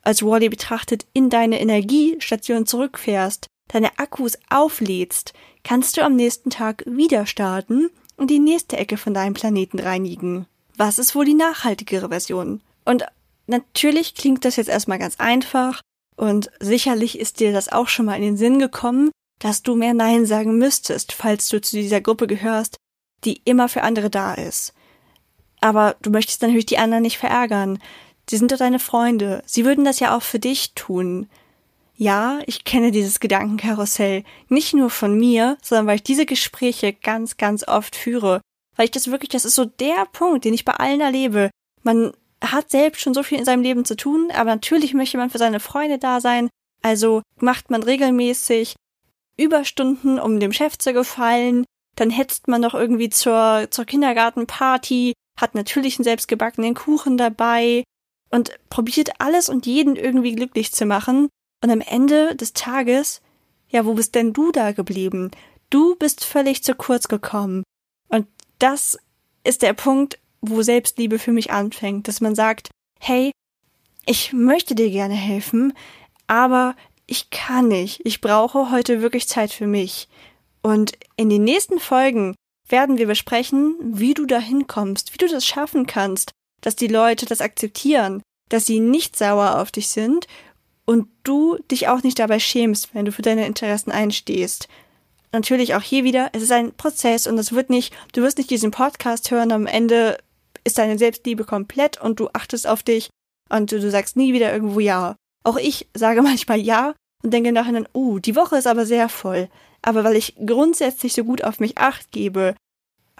als 0.02 0.22
Wally 0.22 0.48
betrachtet, 0.48 1.06
in 1.12 1.30
deine 1.30 1.60
Energiestation 1.60 2.66
zurückfährst, 2.66 3.46
deine 3.68 3.98
Akkus 3.98 4.38
auflädst, 4.50 5.32
kannst 5.64 5.96
du 5.96 6.02
am 6.02 6.16
nächsten 6.16 6.50
Tag 6.50 6.82
wieder 6.86 7.26
starten 7.26 7.90
und 8.16 8.30
die 8.30 8.38
nächste 8.38 8.76
Ecke 8.76 8.96
von 8.96 9.14
deinem 9.14 9.34
Planeten 9.34 9.78
reinigen. 9.78 10.46
Was 10.76 10.98
ist 10.98 11.14
wohl 11.14 11.24
die 11.24 11.34
nachhaltigere 11.34 12.08
Version? 12.08 12.60
Und 12.84 13.04
natürlich 13.46 14.14
klingt 14.14 14.44
das 14.44 14.56
jetzt 14.56 14.68
erstmal 14.68 14.98
ganz 14.98 15.16
einfach 15.18 15.80
und 16.16 16.50
sicherlich 16.60 17.18
ist 17.18 17.40
dir 17.40 17.52
das 17.52 17.70
auch 17.70 17.88
schon 17.88 18.06
mal 18.06 18.16
in 18.16 18.22
den 18.22 18.36
Sinn 18.36 18.58
gekommen, 18.58 19.10
dass 19.42 19.64
du 19.64 19.74
mehr 19.74 19.92
Nein 19.92 20.24
sagen 20.24 20.56
müsstest, 20.56 21.12
falls 21.12 21.48
du 21.48 21.60
zu 21.60 21.76
dieser 21.76 22.00
Gruppe 22.00 22.28
gehörst, 22.28 22.76
die 23.24 23.42
immer 23.44 23.68
für 23.68 23.82
andere 23.82 24.08
da 24.08 24.34
ist. 24.34 24.72
Aber 25.60 25.96
du 26.00 26.10
möchtest 26.10 26.42
natürlich 26.42 26.66
die 26.66 26.78
anderen 26.78 27.02
nicht 27.02 27.18
verärgern. 27.18 27.80
Sie 28.30 28.36
sind 28.36 28.52
doch 28.52 28.58
deine 28.58 28.78
Freunde. 28.78 29.42
Sie 29.44 29.64
würden 29.64 29.84
das 29.84 29.98
ja 29.98 30.16
auch 30.16 30.22
für 30.22 30.38
dich 30.38 30.74
tun. 30.74 31.28
Ja, 31.96 32.38
ich 32.46 32.64
kenne 32.64 32.92
dieses 32.92 33.18
Gedankenkarussell 33.18 34.22
nicht 34.48 34.74
nur 34.74 34.90
von 34.90 35.18
mir, 35.18 35.58
sondern 35.60 35.88
weil 35.88 35.96
ich 35.96 36.04
diese 36.04 36.26
Gespräche 36.26 36.92
ganz, 36.92 37.36
ganz 37.36 37.66
oft 37.66 37.96
führe. 37.96 38.40
Weil 38.76 38.84
ich 38.84 38.90
das 38.92 39.10
wirklich, 39.10 39.30
das 39.30 39.44
ist 39.44 39.56
so 39.56 39.64
der 39.64 40.06
Punkt, 40.12 40.44
den 40.44 40.54
ich 40.54 40.64
bei 40.64 40.74
allen 40.74 41.00
erlebe. 41.00 41.50
Man 41.82 42.12
hat 42.40 42.70
selbst 42.70 43.02
schon 43.02 43.14
so 43.14 43.24
viel 43.24 43.38
in 43.38 43.44
seinem 43.44 43.62
Leben 43.62 43.84
zu 43.84 43.96
tun, 43.96 44.30
aber 44.32 44.50
natürlich 44.50 44.94
möchte 44.94 45.18
man 45.18 45.30
für 45.30 45.38
seine 45.38 45.60
Freunde 45.60 45.98
da 45.98 46.20
sein. 46.20 46.48
Also 46.80 47.22
macht 47.40 47.70
man 47.70 47.82
regelmäßig 47.82 48.76
Überstunden, 49.36 50.18
um 50.18 50.40
dem 50.40 50.52
Chef 50.52 50.78
zu 50.78 50.92
gefallen. 50.92 51.64
Dann 51.96 52.10
hetzt 52.10 52.48
man 52.48 52.60
noch 52.60 52.74
irgendwie 52.74 53.10
zur, 53.10 53.68
zur 53.70 53.84
Kindergartenparty, 53.84 55.12
hat 55.38 55.54
natürlich 55.54 55.98
einen 55.98 56.04
selbstgebackenen 56.04 56.74
Kuchen 56.74 57.16
dabei, 57.16 57.84
und 58.32 58.58
probiert 58.70 59.20
alles 59.20 59.48
und 59.48 59.66
jeden 59.66 59.94
irgendwie 59.94 60.34
glücklich 60.34 60.72
zu 60.72 60.86
machen. 60.86 61.28
Und 61.62 61.70
am 61.70 61.80
Ende 61.80 62.34
des 62.34 62.54
Tages, 62.54 63.20
ja, 63.68 63.84
wo 63.84 63.94
bist 63.94 64.14
denn 64.14 64.32
du 64.32 64.50
da 64.50 64.72
geblieben? 64.72 65.30
Du 65.70 65.94
bist 65.96 66.24
völlig 66.24 66.64
zu 66.64 66.74
kurz 66.74 67.08
gekommen. 67.08 67.62
Und 68.08 68.26
das 68.58 68.98
ist 69.44 69.62
der 69.62 69.74
Punkt, 69.74 70.18
wo 70.40 70.62
Selbstliebe 70.62 71.18
für 71.18 71.32
mich 71.32 71.52
anfängt, 71.52 72.08
dass 72.08 72.20
man 72.20 72.34
sagt, 72.34 72.70
hey, 72.98 73.30
ich 74.06 74.32
möchte 74.32 74.74
dir 74.74 74.90
gerne 74.90 75.14
helfen, 75.14 75.74
aber 76.26 76.74
ich 77.12 77.28
kann 77.28 77.68
nicht. 77.68 78.00
Ich 78.04 78.22
brauche 78.22 78.70
heute 78.70 79.02
wirklich 79.02 79.28
Zeit 79.28 79.52
für 79.52 79.66
mich. 79.66 80.08
Und 80.62 80.92
in 81.16 81.28
den 81.28 81.44
nächsten 81.44 81.78
Folgen 81.78 82.34
werden 82.66 82.96
wir 82.96 83.06
besprechen, 83.06 83.76
wie 83.82 84.14
du 84.14 84.24
dahin 84.24 84.66
kommst, 84.66 85.12
wie 85.12 85.18
du 85.18 85.28
das 85.28 85.44
schaffen 85.44 85.86
kannst, 85.86 86.30
dass 86.62 86.74
die 86.74 86.86
Leute 86.86 87.26
das 87.26 87.42
akzeptieren, 87.42 88.22
dass 88.48 88.64
sie 88.64 88.80
nicht 88.80 89.14
sauer 89.14 89.60
auf 89.60 89.70
dich 89.70 89.88
sind 89.88 90.26
und 90.86 91.06
du 91.22 91.58
dich 91.70 91.88
auch 91.88 92.02
nicht 92.02 92.18
dabei 92.18 92.38
schämst, 92.38 92.94
wenn 92.94 93.04
du 93.04 93.12
für 93.12 93.20
deine 93.20 93.46
Interessen 93.46 93.92
einstehst. 93.92 94.68
Natürlich 95.32 95.74
auch 95.74 95.82
hier 95.82 96.04
wieder, 96.04 96.30
es 96.32 96.42
ist 96.42 96.52
ein 96.52 96.72
Prozess 96.72 97.26
und 97.26 97.36
es 97.36 97.52
wird 97.52 97.68
nicht, 97.68 97.92
du 98.14 98.22
wirst 98.22 98.38
nicht 98.38 98.48
diesen 98.48 98.70
Podcast 98.70 99.30
hören, 99.30 99.52
am 99.52 99.66
Ende 99.66 100.16
ist 100.64 100.78
deine 100.78 100.96
Selbstliebe 100.96 101.44
komplett 101.44 102.00
und 102.00 102.20
du 102.20 102.30
achtest 102.32 102.66
auf 102.66 102.82
dich 102.82 103.10
und 103.50 103.70
du, 103.70 103.80
du 103.80 103.90
sagst 103.90 104.16
nie 104.16 104.32
wieder 104.32 104.50
irgendwo 104.50 104.80
ja. 104.80 105.14
Auch 105.44 105.58
ich 105.58 105.88
sage 105.92 106.22
manchmal 106.22 106.58
ja 106.58 106.94
und 107.22 107.32
denke 107.32 107.52
nachher 107.52 107.72
dann, 107.72 107.88
uh, 107.94 108.18
die 108.18 108.36
Woche 108.36 108.56
ist 108.56 108.66
aber 108.66 108.86
sehr 108.86 109.08
voll. 109.08 109.48
Aber 109.82 110.04
weil 110.04 110.16
ich 110.16 110.36
grundsätzlich 110.44 111.12
so 111.12 111.24
gut 111.24 111.44
auf 111.44 111.60
mich 111.60 111.78
acht 111.78 112.12
gebe, 112.12 112.54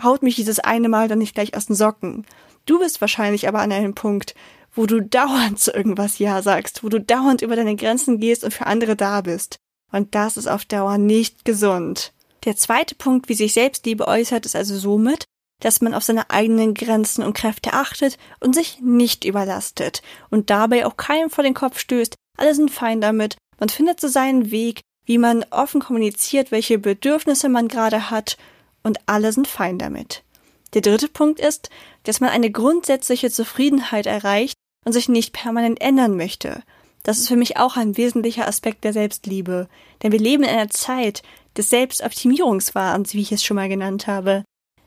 haut 0.03 0.23
mich 0.23 0.37
dieses 0.37 0.61
eine 0.61 0.89
Mal 0.89 1.09
dann 1.09 1.19
nicht 1.19 1.35
gleich 1.35 1.57
aus 1.57 1.67
den 1.67 1.77
Socken. 1.77 2.25
Du 2.67 2.79
bist 2.79 3.01
wahrscheinlich 3.01 3.49
aber 3.49 3.61
an 3.61 3.73
einem 3.73 3.95
Punkt, 3.95 4.35
wo 4.75 4.87
du 4.87 5.01
dauernd 5.01 5.59
zu 5.59 5.73
irgendwas 5.73 6.19
Ja 6.19 6.43
sagst, 6.43 6.83
wo 6.83 6.89
du 6.89 7.01
dauernd 7.01 7.43
über 7.43 7.57
deine 7.57 7.77
Grenzen 7.77 8.19
gehst 8.19 8.45
und 8.45 8.55
für 8.55 8.67
andere 8.67 8.97
da 8.97 9.21
bist. 9.21 9.57
Und 9.91 10.15
das 10.15 10.37
ist 10.37 10.47
auf 10.47 10.65
Dauer 10.65 10.99
nicht 10.99 11.45
gesund. 11.45 12.13
Der 12.45 12.57
zweite 12.57 12.95
Punkt, 12.95 13.29
wie 13.29 13.35
sich 13.35 13.53
Selbstliebe 13.53 14.09
äußert, 14.09 14.47
ist 14.47 14.57
also 14.57 14.77
somit, 14.77 15.25
dass 15.61 15.81
man 15.81 15.95
auf 15.95 16.03
seine 16.03 16.31
eigenen 16.31 16.75
Grenzen 16.75 17.23
und 17.23 17.35
Kräfte 17.35 17.73
achtet 17.73 18.19
und 18.41 18.55
sich 18.55 18.81
nicht 18.81 19.25
überlastet 19.25 20.03
und 20.31 20.51
dabei 20.51 20.87
auch 20.87 20.97
keinem 20.97 21.31
vor 21.31 21.45
den 21.45 21.55
Kopf 21.55 21.79
stößt. 21.79 22.17
Alle 22.37 22.55
sind 22.55 22.71
fein 22.71 23.01
damit. 23.01 23.37
Man 23.59 23.69
findet 23.69 24.01
so 24.01 24.09
seinen 24.09 24.51
Weg, 24.51 24.81
wie 25.05 25.19
man 25.19 25.45
offen 25.51 25.81
kommuniziert, 25.81 26.51
welche 26.51 26.79
Bedürfnisse 26.79 27.49
man 27.49 27.69
gerade 27.69 28.11
hat 28.11 28.37
und 28.83 28.99
alle 29.07 29.33
sind 29.33 29.49
fein 29.49 29.79
damit. 29.79 30.23
Der 30.75 30.83
dritte 30.83 31.09
Punkt 31.09 31.39
ist, 31.39 31.71
dass 32.05 32.21
man 32.21 32.31
eine 32.31 32.51
grundsätzliche 32.51 33.31
Zufriedenheit 33.31 34.07
erreicht 34.07 34.55
und 34.85 34.93
sich 34.93 35.09
nicht 35.09 35.33
permanent 35.33 35.81
ändern 35.81 36.17
möchte. 36.17 36.63
Das 37.03 37.19
ist 37.19 37.29
für 37.29 37.37
mich 37.37 37.57
auch 37.57 37.77
ein 37.77 37.97
wesentlicher 37.97 38.47
Aspekt 38.47 38.85
der 38.85 38.93
Selbstliebe, 38.93 39.69
denn 40.03 40.13
wir 40.13 40.21
leben 40.21 40.45
in 40.45 40.51
einer 40.51 40.71
Zeit 40.71 41.23
des 41.57 41.69
Selbstoptimierungswahns, 41.69 43.15
wie 43.15 43.21
ich 43.21 43.33
es 43.33 43.45
schon 43.45 43.57
mal 43.57 43.69
genannt 43.69 44.07
habe. 44.07 44.45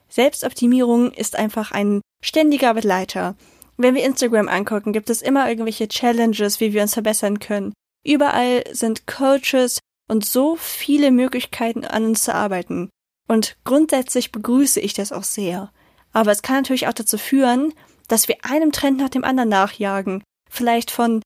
Selbstoptimierung 0.09 1.11
ist 1.11 1.35
einfach 1.35 1.71
ein 1.71 2.01
ständiger 2.23 2.73
Begleiter. 2.73 3.35
Wenn 3.77 3.95
wir 3.95 4.03
Instagram 4.05 4.47
angucken, 4.47 4.93
gibt 4.93 5.09
es 5.09 5.21
immer 5.21 5.49
irgendwelche 5.49 5.89
Challenges, 5.89 6.61
wie 6.61 6.73
wir 6.73 6.81
uns 6.81 6.93
verbessern 6.93 7.39
können. 7.39 7.73
Überall 8.05 8.63
sind 8.71 9.07
Coaches 9.07 9.79
und 10.07 10.25
so 10.25 10.55
viele 10.55 11.11
Möglichkeiten 11.11 11.83
an 11.85 12.05
uns 12.05 12.23
zu 12.23 12.33
arbeiten. 12.33 12.89
Und 13.27 13.57
grundsätzlich 13.63 14.31
begrüße 14.31 14.79
ich 14.79 14.93
das 14.93 15.11
auch 15.11 15.23
sehr. 15.23 15.71
Aber 16.13 16.31
es 16.31 16.43
kann 16.43 16.57
natürlich 16.57 16.87
auch 16.87 16.93
dazu 16.93 17.17
führen, 17.17 17.73
dass 18.07 18.27
wir 18.27 18.37
einem 18.43 18.71
Trend 18.71 18.99
nach 18.99 19.09
dem 19.09 19.23
anderen 19.23 19.49
nachjagen. 19.49 20.23
Vielleicht 20.49 20.91
von 20.91 21.21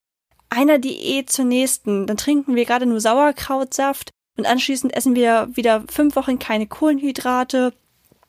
einer 0.49 0.79
Diät 0.79 1.29
zur 1.29 1.45
nächsten. 1.45 2.07
Dann 2.07 2.17
trinken 2.17 2.55
wir 2.55 2.65
gerade 2.65 2.85
nur 2.85 3.01
Sauerkrautsaft 3.01 4.11
und 4.37 4.45
anschließend 4.45 4.95
essen 4.95 5.15
wir 5.15 5.49
wieder 5.51 5.83
fünf 5.89 6.15
Wochen 6.15 6.39
keine 6.39 6.65
Kohlenhydrate. 6.65 7.73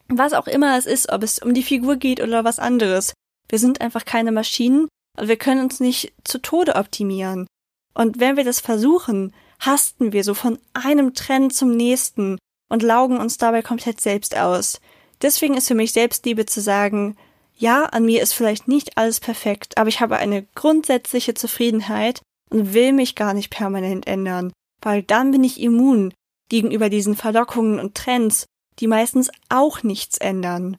Was 0.08 0.32
auch 0.32 0.48
immer 0.48 0.76
es 0.76 0.86
ist, 0.86 1.10
ob 1.10 1.22
es 1.22 1.38
um 1.38 1.54
die 1.54 1.62
Figur 1.62 1.96
geht 1.96 2.20
oder 2.20 2.42
was 2.42 2.58
anderes. 2.58 3.14
Wir 3.48 3.60
sind 3.60 3.80
einfach 3.80 4.04
keine 4.04 4.32
Maschinen 4.32 4.88
und 5.18 5.28
wir 5.28 5.36
können 5.36 5.62
uns 5.62 5.78
nicht 5.78 6.12
zu 6.24 6.38
Tode 6.38 6.74
optimieren. 6.74 7.46
Und 7.94 8.20
wenn 8.20 8.36
wir 8.36 8.44
das 8.44 8.60
versuchen, 8.60 9.32
hasten 9.58 10.12
wir 10.12 10.24
so 10.24 10.34
von 10.34 10.58
einem 10.72 11.14
Trend 11.14 11.54
zum 11.54 11.76
nächsten 11.76 12.38
und 12.68 12.82
laugen 12.82 13.18
uns 13.18 13.36
dabei 13.36 13.62
komplett 13.62 14.00
selbst 14.00 14.36
aus. 14.36 14.80
Deswegen 15.22 15.56
ist 15.56 15.68
für 15.68 15.74
mich 15.74 15.92
Selbstliebe 15.92 16.46
zu 16.46 16.60
sagen, 16.60 17.16
ja, 17.56 17.84
an 17.84 18.06
mir 18.06 18.22
ist 18.22 18.32
vielleicht 18.32 18.68
nicht 18.68 18.96
alles 18.96 19.20
perfekt, 19.20 19.76
aber 19.76 19.88
ich 19.88 20.00
habe 20.00 20.16
eine 20.16 20.46
grundsätzliche 20.54 21.34
Zufriedenheit 21.34 22.22
und 22.48 22.72
will 22.72 22.92
mich 22.92 23.14
gar 23.14 23.34
nicht 23.34 23.50
permanent 23.50 24.06
ändern, 24.06 24.52
weil 24.80 25.02
dann 25.02 25.30
bin 25.30 25.44
ich 25.44 25.60
immun 25.60 26.14
gegenüber 26.48 26.88
diesen 26.88 27.16
Verlockungen 27.16 27.78
und 27.78 27.94
Trends, 27.94 28.46
die 28.78 28.86
meistens 28.86 29.30
auch 29.50 29.82
nichts 29.82 30.16
ändern. 30.16 30.78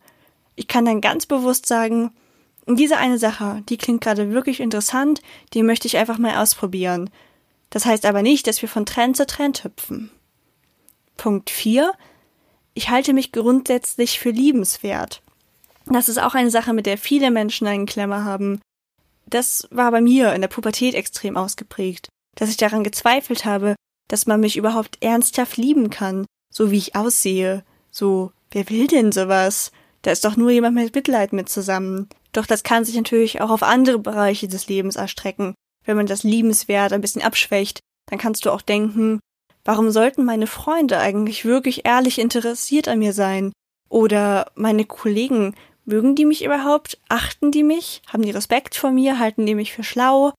Ich 0.56 0.68
kann 0.68 0.86
dann 0.86 1.02
ganz 1.02 1.28
bewusst 1.28 1.68
sagen, 1.68 2.12
diese 2.68 2.98
eine 2.98 3.18
Sache, 3.18 3.64
die 3.70 3.78
klingt 3.78 4.02
gerade 4.02 4.32
wirklich 4.32 4.60
interessant, 4.60 5.22
die 5.54 5.64
möchte 5.64 5.88
ich 5.88 5.98
einfach 5.98 6.18
mal 6.18 6.38
ausprobieren. 6.38 7.10
Das 7.70 7.86
heißt 7.86 8.06
aber 8.06 8.22
nicht, 8.22 8.48
dass 8.48 8.62
wir 8.62 8.70
von 8.70 8.86
Trend 8.86 9.18
zu 9.18 9.26
Trend 9.26 9.64
hüpfen. 9.64 10.12
Punkt 11.18 11.50
4. 11.50 11.92
Ich 12.74 12.90
halte 12.90 13.14
mich 13.14 13.32
grundsätzlich 13.32 14.20
für 14.20 14.32
liebenswert. 14.32 15.22
Das 15.86 16.10
ist 16.10 16.20
auch 16.20 16.36
eine 16.36 16.52
Sache, 16.52 16.74
mit 16.74 16.86
der 16.86 16.98
viele 16.98 17.32
Menschen 17.32 17.68
einen 17.68 17.86
Klemmer 17.86 18.24
haben. 18.24 18.62
Das 19.26 19.68
war 19.72 19.92
bei 19.92 20.02
mir 20.02 20.34
in 20.34 20.42
der 20.42 20.48
Pubertät 20.48 20.94
extrem 20.94 21.38
ausgeprägt, 21.38 22.10
dass 22.36 22.50
ich 22.50 22.58
daran 22.58 22.84
gezweifelt 22.84 23.46
habe, 23.46 23.76
dass 24.08 24.28
man 24.28 24.40
mich 24.40 24.58
überhaupt 24.58 24.98
ernsthaft 25.02 25.58
lieben 25.58 25.90
kann, 25.90 26.26
so 26.54 26.72
wie 26.72 26.78
ich 26.78 26.96
aussehe. 26.96 27.64
So, 27.90 28.32
wer 28.52 28.70
will 28.70 28.88
denn 28.88 29.12
sowas? 29.12 29.72
Da 30.02 30.12
ist 30.12 30.26
doch 30.26 30.36
nur 30.36 30.52
jemand 30.52 30.76
mit 30.76 30.94
Mitleid 30.94 31.34
mit 31.34 31.50
zusammen. 31.50 32.10
Doch 32.32 32.46
das 32.46 32.64
kann 32.64 32.86
sich 32.86 32.96
natürlich 32.96 33.42
auch 33.42 33.50
auf 33.50 33.64
andere 33.64 34.00
Bereiche 34.00 34.48
des 34.48 34.68
Lebens 34.68 34.96
erstrecken. 34.96 35.54
Wenn 35.86 35.98
man 35.98 36.06
das 36.06 36.24
Liebenswert 36.24 36.94
ein 36.94 37.02
bisschen 37.02 37.22
abschwächt, 37.22 37.80
dann 38.10 38.20
kannst 38.20 38.46
du 38.46 38.52
auch 38.52 38.62
denken, 38.62 39.20
warum 39.66 39.92
sollten 39.92 40.24
meine 40.24 40.48
Freunde 40.48 41.00
eigentlich 41.00 41.46
wirklich 41.46 41.86
ehrlich 41.86 42.20
interessiert 42.20 42.88
an 42.88 43.00
mir 43.00 43.14
sein? 43.14 43.52
Oder 43.90 44.52
meine 44.56 44.86
Kollegen, 44.86 45.56
mögen 45.86 46.16
die 46.16 46.26
mich 46.26 46.44
überhaupt? 46.44 47.00
Achten 47.10 47.52
die 47.52 47.64
mich? 47.64 48.02
Haben 48.08 48.24
die 48.24 48.32
Respekt 48.32 48.76
vor 48.76 48.92
mir? 48.92 49.20
Halten 49.20 49.46
die 49.46 49.56
mich 49.56 49.74
für 49.74 49.84
schlau? 49.84 50.32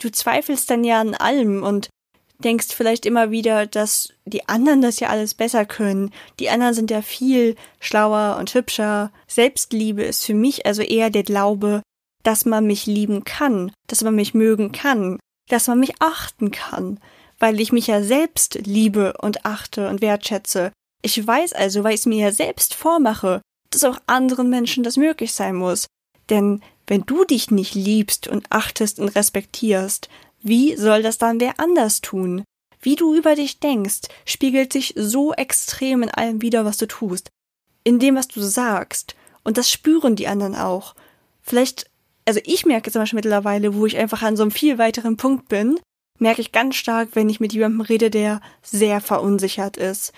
Du 0.00 0.10
zweifelst 0.10 0.68
dann 0.70 0.82
ja 0.82 1.00
an 1.00 1.14
allem 1.14 1.62
und 1.62 1.88
denkst 2.38 2.68
vielleicht 2.74 3.06
immer 3.06 3.30
wieder, 3.30 3.66
dass 3.66 4.12
die 4.24 4.48
anderen 4.48 4.82
das 4.82 5.00
ja 5.00 5.08
alles 5.08 5.34
besser 5.34 5.64
können. 5.64 6.10
Die 6.38 6.50
anderen 6.50 6.74
sind 6.74 6.90
ja 6.90 7.02
viel 7.02 7.56
schlauer 7.80 8.36
und 8.38 8.54
hübscher. 8.54 9.12
Selbstliebe 9.28 10.02
ist 10.02 10.24
für 10.24 10.34
mich 10.34 10.66
also 10.66 10.82
eher 10.82 11.10
der 11.10 11.22
Glaube, 11.22 11.82
dass 12.22 12.44
man 12.44 12.66
mich 12.66 12.86
lieben 12.86 13.24
kann, 13.24 13.72
dass 13.88 14.02
man 14.02 14.14
mich 14.14 14.34
mögen 14.34 14.72
kann, 14.72 15.18
dass 15.48 15.68
man 15.68 15.80
mich 15.80 15.94
achten 16.00 16.50
kann, 16.50 17.00
weil 17.38 17.60
ich 17.60 17.72
mich 17.72 17.86
ja 17.86 18.02
selbst 18.02 18.54
liebe 18.64 19.14
und 19.20 19.44
achte 19.44 19.88
und 19.88 20.00
wertschätze. 20.00 20.72
Ich 21.02 21.24
weiß 21.24 21.52
also, 21.52 21.82
weil 21.84 21.94
ich 21.94 22.00
es 22.00 22.06
mir 22.06 22.26
ja 22.26 22.32
selbst 22.32 22.74
vormache, 22.74 23.40
dass 23.70 23.84
auch 23.84 23.98
anderen 24.06 24.50
Menschen 24.50 24.84
das 24.84 24.96
möglich 24.96 25.32
sein 25.32 25.56
muss. 25.56 25.86
Denn 26.30 26.62
wenn 26.86 27.02
du 27.02 27.24
dich 27.24 27.50
nicht 27.50 27.74
liebst 27.74 28.28
und 28.28 28.46
achtest 28.50 29.00
und 29.00 29.08
respektierst, 29.08 30.08
wie 30.42 30.76
soll 30.76 31.02
das 31.02 31.18
dann 31.18 31.40
wer 31.40 31.58
anders 31.60 32.00
tun? 32.00 32.44
Wie 32.80 32.96
du 32.96 33.14
über 33.14 33.36
dich 33.36 33.60
denkst, 33.60 34.00
spiegelt 34.26 34.72
sich 34.72 34.92
so 34.96 35.32
extrem 35.32 36.02
in 36.02 36.10
allem 36.10 36.42
wider, 36.42 36.64
was 36.64 36.78
du 36.78 36.86
tust. 36.86 37.30
In 37.84 38.00
dem, 38.00 38.16
was 38.16 38.28
du 38.28 38.40
sagst. 38.40 39.14
Und 39.44 39.56
das 39.56 39.70
spüren 39.70 40.16
die 40.16 40.26
anderen 40.26 40.56
auch. 40.56 40.94
Vielleicht, 41.40 41.90
also 42.24 42.40
ich 42.44 42.66
merke 42.66 42.90
zum 42.90 43.02
Beispiel 43.02 43.18
mittlerweile, 43.18 43.74
wo 43.74 43.86
ich 43.86 43.96
einfach 43.96 44.22
an 44.22 44.36
so 44.36 44.42
einem 44.42 44.50
viel 44.50 44.78
weiteren 44.78 45.16
Punkt 45.16 45.48
bin, 45.48 45.78
merke 46.18 46.40
ich 46.40 46.52
ganz 46.52 46.74
stark, 46.74 47.10
wenn 47.14 47.28
ich 47.28 47.40
mit 47.40 47.52
jemandem 47.52 47.80
rede, 47.82 48.10
der 48.10 48.40
sehr 48.62 49.00
verunsichert 49.00 49.76
ist. 49.76 50.12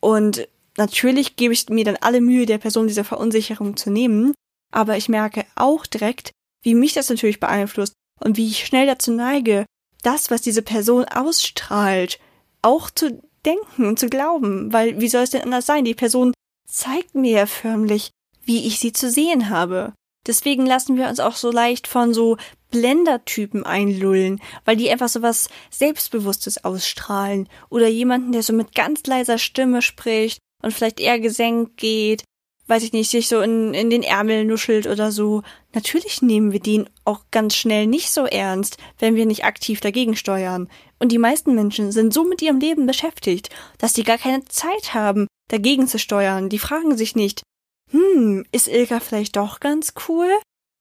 Und 0.00 0.48
natürlich 0.76 1.36
gebe 1.36 1.54
ich 1.54 1.68
mir 1.68 1.84
dann 1.84 1.96
alle 1.96 2.20
Mühe, 2.20 2.46
der 2.46 2.58
Person 2.58 2.86
diese 2.86 3.04
Verunsicherung 3.04 3.76
zu 3.76 3.90
nehmen. 3.90 4.32
Aber 4.72 4.96
ich 4.96 5.08
merke 5.08 5.44
auch 5.56 5.86
direkt, 5.86 6.30
wie 6.62 6.74
mich 6.74 6.92
das 6.92 7.08
natürlich 7.08 7.40
beeinflusst 7.40 7.94
und 8.20 8.36
wie 8.36 8.48
ich 8.48 8.66
schnell 8.66 8.86
dazu 8.86 9.12
neige, 9.12 9.66
das, 10.02 10.30
was 10.30 10.42
diese 10.42 10.62
Person 10.62 11.04
ausstrahlt, 11.04 12.18
auch 12.62 12.90
zu 12.90 13.20
denken 13.44 13.86
und 13.86 13.98
zu 13.98 14.08
glauben, 14.08 14.72
weil 14.72 15.00
wie 15.00 15.08
soll 15.08 15.22
es 15.22 15.30
denn 15.30 15.42
anders 15.42 15.66
sein? 15.66 15.84
Die 15.84 15.94
Person 15.94 16.32
zeigt 16.68 17.14
mir 17.14 17.32
ja 17.32 17.46
förmlich, 17.46 18.10
wie 18.44 18.66
ich 18.66 18.78
sie 18.78 18.92
zu 18.92 19.10
sehen 19.10 19.50
habe. 19.50 19.92
Deswegen 20.26 20.66
lassen 20.66 20.96
wir 20.96 21.08
uns 21.08 21.20
auch 21.20 21.36
so 21.36 21.52
leicht 21.52 21.86
von 21.86 22.12
so 22.12 22.36
Blendertypen 22.70 23.64
einlullen, 23.64 24.40
weil 24.64 24.76
die 24.76 24.90
einfach 24.90 25.08
so 25.08 25.22
was 25.22 25.48
Selbstbewusstes 25.70 26.64
ausstrahlen 26.64 27.48
oder 27.68 27.86
jemanden, 27.86 28.32
der 28.32 28.42
so 28.42 28.52
mit 28.52 28.74
ganz 28.74 29.06
leiser 29.06 29.38
Stimme 29.38 29.82
spricht 29.82 30.40
und 30.62 30.72
vielleicht 30.72 30.98
eher 30.98 31.20
gesenkt 31.20 31.76
geht 31.76 32.24
weiß 32.66 32.82
ich 32.82 32.92
nicht, 32.92 33.10
sich 33.10 33.28
so 33.28 33.40
in, 33.40 33.74
in 33.74 33.90
den 33.90 34.02
Ärmel 34.02 34.44
nuschelt 34.44 34.86
oder 34.86 35.12
so. 35.12 35.42
Natürlich 35.76 36.22
nehmen 36.22 36.52
wir 36.52 36.60
den 36.60 36.88
auch 37.04 37.20
ganz 37.30 37.54
schnell 37.54 37.86
nicht 37.86 38.10
so 38.10 38.24
ernst, 38.24 38.78
wenn 38.98 39.14
wir 39.14 39.26
nicht 39.26 39.44
aktiv 39.44 39.80
dagegen 39.80 40.16
steuern. 40.16 40.70
Und 40.98 41.12
die 41.12 41.18
meisten 41.18 41.54
Menschen 41.54 41.92
sind 41.92 42.14
so 42.14 42.24
mit 42.24 42.40
ihrem 42.40 42.58
Leben 42.58 42.86
beschäftigt, 42.86 43.50
dass 43.76 43.92
die 43.92 44.02
gar 44.02 44.16
keine 44.16 44.42
Zeit 44.46 44.94
haben, 44.94 45.26
dagegen 45.50 45.86
zu 45.86 45.98
steuern. 45.98 46.48
Die 46.48 46.58
fragen 46.58 46.96
sich 46.96 47.14
nicht, 47.14 47.42
hm, 47.90 48.46
ist 48.52 48.68
Ilka 48.68 49.00
vielleicht 49.00 49.36
doch 49.36 49.60
ganz 49.60 49.92
cool? 50.08 50.30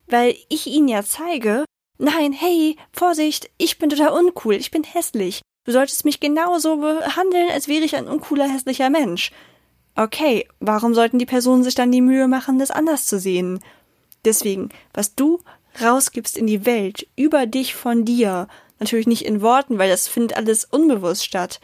Weil 0.07 0.37
ich 0.47 0.65
ihnen 0.65 0.87
ja 0.87 1.03
zeige, 1.03 1.65
nein, 1.97 2.31
hey, 2.31 2.77
Vorsicht, 2.93 3.51
ich 3.57 3.77
bin 3.77 3.89
total 3.89 4.17
uncool, 4.17 4.55
ich 4.55 4.71
bin 4.71 4.85
hässlich. 4.85 5.41
Du 5.65 5.73
solltest 5.73 6.05
mich 6.05 6.21
genauso 6.21 6.77
behandeln, 6.77 7.49
als 7.51 7.67
wäre 7.67 7.83
ich 7.83 7.97
ein 7.97 8.07
uncooler, 8.07 8.47
hässlicher 8.47 8.89
Mensch. 8.89 9.33
Okay, 9.97 10.47
warum 10.61 10.93
sollten 10.93 11.19
die 11.19 11.25
Personen 11.25 11.65
sich 11.65 11.75
dann 11.75 11.91
die 11.91 11.99
Mühe 11.99 12.29
machen, 12.29 12.59
das 12.59 12.71
anders 12.71 13.07
zu 13.07 13.19
sehen? 13.19 13.59
Deswegen, 14.25 14.69
was 14.93 15.15
du 15.15 15.39
rausgibst 15.81 16.37
in 16.37 16.47
die 16.47 16.65
Welt, 16.65 17.07
über 17.15 17.45
dich 17.45 17.75
von 17.75 18.05
dir, 18.05 18.47
natürlich 18.79 19.07
nicht 19.07 19.25
in 19.25 19.41
Worten, 19.41 19.77
weil 19.77 19.89
das 19.89 20.07
findet 20.07 20.35
alles 20.35 20.65
unbewusst 20.65 21.25
statt, 21.25 21.59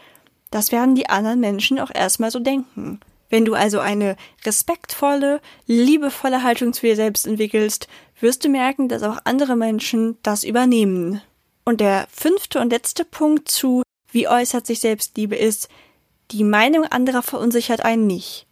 das 0.52 0.72
werden 0.72 0.96
die 0.96 1.10
anderen 1.10 1.40
Menschen 1.40 1.80
auch 1.80 1.92
erstmal 1.94 2.30
so 2.32 2.40
denken. 2.40 3.00
Wenn 3.30 3.46
du 3.46 3.54
also 3.54 3.80
eine 3.80 4.18
respektvolle, 4.46 5.40
liebevolle 5.66 6.44
Haltung 6.44 6.74
zu 6.74 6.82
dir 6.82 6.98
selbst 6.98 7.26
entwickelst, 7.26 7.88
wirst 8.20 8.44
du 8.44 8.50
merken, 8.50 8.90
dass 8.90 9.04
auch 9.04 9.20
andere 9.24 9.56
Menschen 9.56 10.18
das 10.22 10.44
übernehmen. 10.44 11.22
Und 11.64 11.80
der 11.80 12.08
fünfte 12.12 12.60
und 12.60 12.72
letzte 12.72 13.06
Punkt 13.06 13.50
zu, 13.50 13.84
wie 14.12 14.28
äußert 14.28 14.68
sich 14.68 14.82
Selbstliebe 14.82 15.38
ist, 15.38 15.70
die 16.32 16.44
Meinung 16.44 16.84
anderer 16.84 17.22
verunsichert 17.22 17.86
einen 17.86 18.08
nicht. 18.08 18.48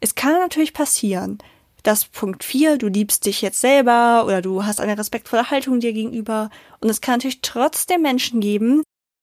Es 0.00 0.14
kann 0.14 0.32
natürlich 0.32 0.72
passieren, 0.72 1.38
dass 1.86 2.04
Punkt 2.04 2.42
4, 2.42 2.78
du 2.78 2.88
liebst 2.88 3.26
dich 3.26 3.42
jetzt 3.42 3.60
selber 3.60 4.24
oder 4.26 4.42
du 4.42 4.64
hast 4.64 4.80
eine 4.80 4.98
respektvolle 4.98 5.50
Haltung 5.50 5.78
dir 5.78 5.92
gegenüber 5.92 6.50
und 6.80 6.88
es 6.88 7.00
kann 7.00 7.14
natürlich 7.14 7.42
trotzdem 7.42 8.02
Menschen 8.02 8.40
geben, 8.40 8.82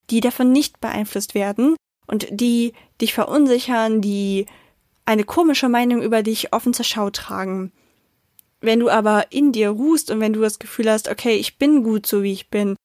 die 0.09 0.21
davon 0.21 0.51
nicht 0.51 0.79
beeinflusst 0.79 1.35
werden 1.35 1.75
und 2.07 2.27
die 2.31 2.73
dich 3.01 3.13
verunsichern, 3.13 4.01
die 4.01 4.45
eine 5.05 5.25
komische 5.25 5.67
Meinung 5.67 6.01
über 6.01 6.23
dich 6.23 6.53
offen 6.53 6.73
zur 6.73 6.85
Schau 6.85 7.09
tragen. 7.09 7.73
Wenn 8.61 8.79
du 8.79 8.89
aber 8.89 9.31
in 9.31 9.51
dir 9.51 9.71
ruhst 9.71 10.09
und 10.09 10.21
wenn 10.21 10.31
du 10.31 10.39
das 10.39 10.57
Gefühl 10.57 10.89
hast, 10.89 11.09
okay, 11.09 11.35
ich 11.35 11.57
bin 11.57 11.83
gut 11.83 12.07
so 12.07 12.23
wie 12.23 12.31
ich 12.31 12.49
bin, 12.49 12.77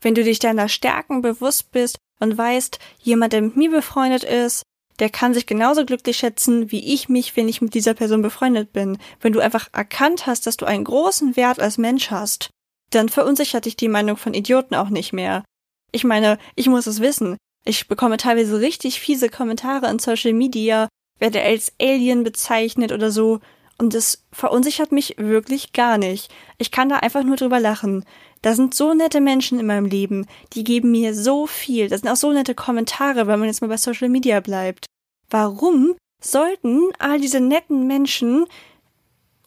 wenn 0.00 0.14
du 0.14 0.22
dich 0.22 0.38
deiner 0.38 0.68
Stärken 0.68 1.22
bewusst 1.22 1.72
bist 1.72 1.96
und 2.20 2.38
weißt, 2.38 2.78
jemand, 3.00 3.32
der 3.32 3.42
mit 3.42 3.56
mir 3.56 3.70
befreundet 3.70 4.22
ist, 4.22 4.62
der 5.00 5.10
kann 5.10 5.34
sich 5.34 5.46
genauso 5.46 5.84
glücklich 5.84 6.16
schätzen, 6.16 6.70
wie 6.70 6.94
ich 6.94 7.08
mich, 7.08 7.36
wenn 7.36 7.48
ich 7.48 7.60
mit 7.60 7.74
dieser 7.74 7.94
Person 7.94 8.22
befreundet 8.22 8.72
bin. 8.72 8.98
Wenn 9.20 9.32
du 9.32 9.40
einfach 9.40 9.68
erkannt 9.72 10.26
hast, 10.26 10.46
dass 10.46 10.56
du 10.56 10.66
einen 10.66 10.84
großen 10.84 11.36
Wert 11.36 11.60
als 11.60 11.78
Mensch 11.78 12.10
hast, 12.10 12.50
dann 12.90 13.08
verunsichert 13.08 13.64
dich 13.64 13.76
die 13.76 13.88
Meinung 13.88 14.16
von 14.16 14.34
Idioten 14.34 14.74
auch 14.74 14.90
nicht 14.90 15.12
mehr. 15.12 15.44
Ich 15.90 16.04
meine, 16.04 16.38
ich 16.54 16.68
muss 16.68 16.86
es 16.86 17.00
wissen. 17.00 17.36
Ich 17.64 17.88
bekomme 17.88 18.16
teilweise 18.16 18.60
richtig 18.60 19.00
fiese 19.00 19.28
Kommentare 19.28 19.90
in 19.90 19.98
Social 19.98 20.32
Media, 20.32 20.88
werde 21.18 21.42
als 21.42 21.72
Alien 21.80 22.22
bezeichnet 22.22 22.92
oder 22.92 23.10
so, 23.10 23.40
und 23.78 23.94
es 23.94 24.24
verunsichert 24.30 24.92
mich 24.92 25.16
wirklich 25.18 25.72
gar 25.72 25.98
nicht. 25.98 26.32
Ich 26.58 26.70
kann 26.70 26.88
da 26.88 26.96
einfach 26.96 27.24
nur 27.24 27.36
drüber 27.36 27.58
lachen. 27.58 28.04
Da 28.44 28.54
sind 28.54 28.74
so 28.74 28.92
nette 28.92 29.22
Menschen 29.22 29.58
in 29.58 29.64
meinem 29.64 29.86
Leben, 29.86 30.26
die 30.52 30.64
geben 30.64 30.90
mir 30.90 31.14
so 31.14 31.46
viel. 31.46 31.88
Da 31.88 31.96
sind 31.96 32.10
auch 32.10 32.16
so 32.16 32.30
nette 32.30 32.54
Kommentare, 32.54 33.26
wenn 33.26 33.38
man 33.38 33.48
jetzt 33.48 33.62
mal 33.62 33.68
bei 33.68 33.78
Social 33.78 34.10
Media 34.10 34.40
bleibt. 34.40 34.84
Warum 35.30 35.94
sollten 36.22 36.90
all 36.98 37.18
diese 37.18 37.40
netten 37.40 37.86
Menschen 37.86 38.44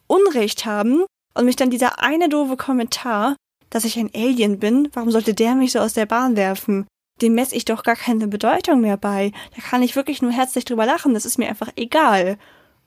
Unrecht 0.08 0.66
haben 0.66 1.04
und 1.34 1.44
mich 1.44 1.54
dann 1.54 1.70
dieser 1.70 2.02
eine 2.02 2.28
doofe 2.28 2.56
Kommentar, 2.56 3.36
dass 3.70 3.84
ich 3.84 3.96
ein 4.00 4.10
Alien 4.16 4.58
bin, 4.58 4.88
warum 4.94 5.12
sollte 5.12 5.32
der 5.32 5.54
mich 5.54 5.70
so 5.70 5.78
aus 5.78 5.92
der 5.92 6.06
Bahn 6.06 6.36
werfen? 6.36 6.88
Dem 7.22 7.36
messe 7.36 7.54
ich 7.54 7.64
doch 7.64 7.84
gar 7.84 7.94
keine 7.94 8.26
Bedeutung 8.26 8.80
mehr 8.80 8.96
bei. 8.96 9.30
Da 9.54 9.62
kann 9.62 9.84
ich 9.84 9.94
wirklich 9.94 10.22
nur 10.22 10.32
herzlich 10.32 10.64
drüber 10.64 10.86
lachen, 10.86 11.14
das 11.14 11.24
ist 11.24 11.38
mir 11.38 11.48
einfach 11.48 11.70
egal. 11.76 12.36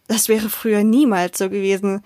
Das 0.10 0.28
wäre 0.28 0.50
früher 0.50 0.84
niemals 0.84 1.38
so 1.38 1.50
gewesen. 1.50 2.04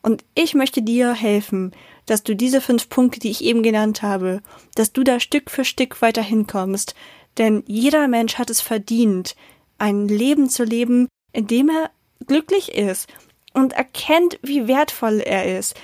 Und 0.00 0.24
ich 0.34 0.54
möchte 0.54 0.80
dir 0.80 1.12
helfen, 1.12 1.72
dass 2.06 2.22
du 2.22 2.34
diese 2.34 2.60
fünf 2.60 2.88
Punkte, 2.88 3.20
die 3.20 3.30
ich 3.30 3.44
eben 3.44 3.62
genannt 3.62 4.02
habe, 4.02 4.42
dass 4.74 4.92
du 4.92 5.04
da 5.04 5.20
Stück 5.20 5.50
für 5.50 5.64
Stück 5.64 6.02
weiter 6.02 6.22
hinkommst. 6.22 6.94
Denn 7.38 7.62
jeder 7.66 8.08
Mensch 8.08 8.36
hat 8.36 8.50
es 8.50 8.60
verdient, 8.60 9.36
ein 9.78 10.08
Leben 10.08 10.48
zu 10.48 10.64
leben, 10.64 11.08
in 11.32 11.46
dem 11.46 11.68
er 11.68 11.90
glücklich 12.26 12.74
ist, 12.74 13.08
und 13.54 13.72
erkennt, 13.72 14.38
wie 14.42 14.68
wertvoll 14.68 15.20
er 15.20 15.58
ist. 15.58 15.74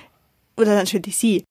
Oder 0.56 0.74
natürlich 0.74 1.16
sie. 1.16 1.44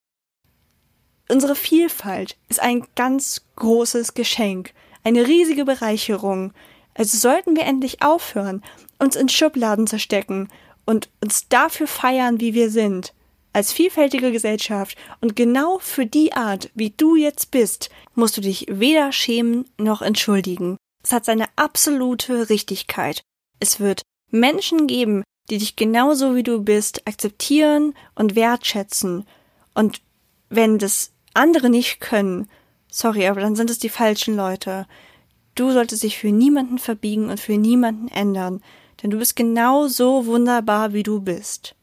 Unsere 1.30 1.56
Vielfalt 1.56 2.38
ist 2.47 2.62
ein 2.62 2.86
ganz 2.95 3.45
großes 3.58 4.13
Geschenk, 4.13 4.73
eine 5.03 5.27
riesige 5.27 5.65
Bereicherung. 5.65 6.53
Also 6.93 7.17
sollten 7.17 7.56
wir 7.56 7.63
endlich 7.63 8.01
aufhören, 8.01 8.63
uns 8.97 9.15
in 9.15 9.30
Schubladen 9.30 9.88
zu 9.88 9.99
stecken 9.99 10.47
und 10.86 11.10
uns 11.21 11.47
dafür 11.49 11.88
feiern, 11.88 12.39
wie 12.39 12.53
wir 12.53 12.71
sind. 12.71 13.13
Als 13.58 13.74
vielfältige 13.74 14.32
Gesellschaft 14.32 14.96
und 15.20 15.36
genau 15.36 15.80
für 15.80 16.06
die 16.06 16.34
Art, 16.34 16.70
wie 16.76 16.91
du 16.91 17.15
jetzt 17.15 17.50
bist, 17.50 17.89
musst 18.13 18.38
du 18.38 18.41
dich 18.41 18.67
weder 18.70 19.12
schämen 19.12 19.65
noch 19.80 20.04
entschuldigen. 20.04 20.78
Es 21.04 21.12
hat 21.12 21.26
seine 21.26 21.48
absolute 21.56 22.52
Richtigkeit. 22.52 23.24
Es 23.60 23.80
wird 23.80 24.04
Menschen 24.30 24.86
geben, 24.86 25.24
die 25.50 25.58
dich 25.58 25.76
genauso 25.76 26.36
wie 26.36 26.43
du 26.43 26.62
bist 26.62 27.08
akzeptieren 27.08 27.96
und 28.13 28.36
wertschätzen. 28.36 29.26
Und 29.74 30.02
wenn 30.50 30.78
das 30.78 31.10
andere 31.34 31.72
nicht 31.72 32.00
können, 32.00 32.48
sorry, 32.91 33.26
aber 33.26 33.41
dann 33.41 33.56
sind 33.56 33.72
es 33.72 33.80
die 33.80 33.89
falschen 33.89 34.36
Leute. 34.36 34.86
Du 35.56 35.72
solltest 35.72 36.04
dich 36.04 36.20
für 36.20 36.32
niemanden 36.32 36.78
verbiegen 36.78 37.32
und 37.32 37.39
für 37.39 37.58
niemanden 37.58 38.08
ändern, 38.10 38.62
denn 39.02 39.10
du 39.10 39.17
bist 39.17 39.36
genau 39.36 39.88
so 39.88 40.28
wunderbar, 40.28 40.93
wie 40.93 41.02
du 41.02 41.22
bist. 41.22 41.74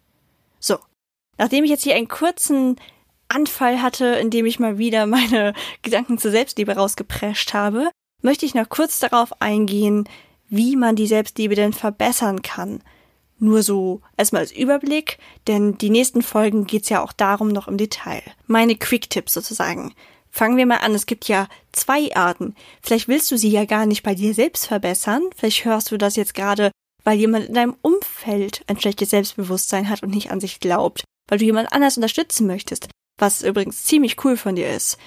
Nachdem 1.39 1.65
ich 1.65 1.71
jetzt 1.71 1.85
hier 1.85 1.95
einen 1.95 2.09
kurzen 2.09 2.77
Anfall 3.29 3.83
hatte, 3.83 4.07
in 4.07 4.31
dem 4.31 4.47
ich 4.47 4.59
mal 4.59 4.79
wieder 4.79 5.07
meine 5.07 5.55
Gedanken 5.83 6.19
zur 6.19 6.31
Selbstliebe 6.31 6.77
rausgeprescht 6.77 7.55
habe, 7.55 7.91
möchte 8.23 8.47
ich 8.47 8.55
noch 8.55 8.69
kurz 8.69 8.99
darauf 9.01 9.41
eingehen, 9.41 10.09
wie 10.49 10.77
man 10.77 10.97
die 10.97 11.07
Selbstliebe 11.07 11.55
denn 11.55 11.73
verbessern 11.73 12.43
kann. 12.43 12.83
Nur 13.39 13.63
so 13.63 14.01
erstmal 14.17 14.43
als 14.43 14.53
Überblick, 14.53 15.19
denn 15.49 15.77
die 15.79 15.91
nächsten 15.91 16.23
Folgen 16.23 16.67
geht's 16.67 16.89
ja 16.89 17.03
auch 17.03 17.13
darum 17.13 17.49
noch 17.49 17.69
im 17.69 17.77
Detail. 17.77 18.23
Meine 18.47 18.77
Quick-Tipps 18.77 19.35
sozusagen. 19.35 19.93
Fangen 20.31 20.57
wir 20.57 20.67
mal 20.67 20.79
an. 20.79 20.95
Es 20.95 21.07
gibt 21.07 21.29
ja 21.29 21.49
zwei 21.73 22.15
Arten. 22.17 22.55
Vielleicht 22.83 23.07
willst 23.09 23.31
du 23.31 23.39
sie 23.39 23.51
ja 23.51 23.65
gar 23.67 23.87
nicht 23.87 24.03
bei 24.03 24.15
dir 24.15 24.35
selbst 24.35 24.67
verbessern. 24.67 25.23
Vielleicht 25.37 25.65
hörst 25.65 25.91
du 25.91 25.97
das 25.97 26.17
jetzt 26.17 26.35
gerade, 26.35 26.71
weil 27.05 27.19
jemand 27.19 27.47
in 27.47 27.55
deinem 27.55 27.77
Umfeld 27.83 28.63
ein 28.67 28.81
schlechtes 28.81 29.11
Selbstbewusstsein 29.11 29.89
hat 29.89 30.03
und 30.03 30.15
nicht 30.15 30.31
an 30.31 30.41
sich 30.41 30.59
glaubt. 30.61 31.05
Weil 31.29 31.39
du 31.39 31.45
jemand 31.45 31.73
anders 31.73 31.97
unterstützen 31.97 32.47
möchtest. 32.47 32.89
Was 33.19 33.43
übrigens 33.43 33.85
ziemlich 33.85 34.25
cool 34.25 34.37
von 34.37 34.57
dir 34.57 34.69
ist. 34.69 34.99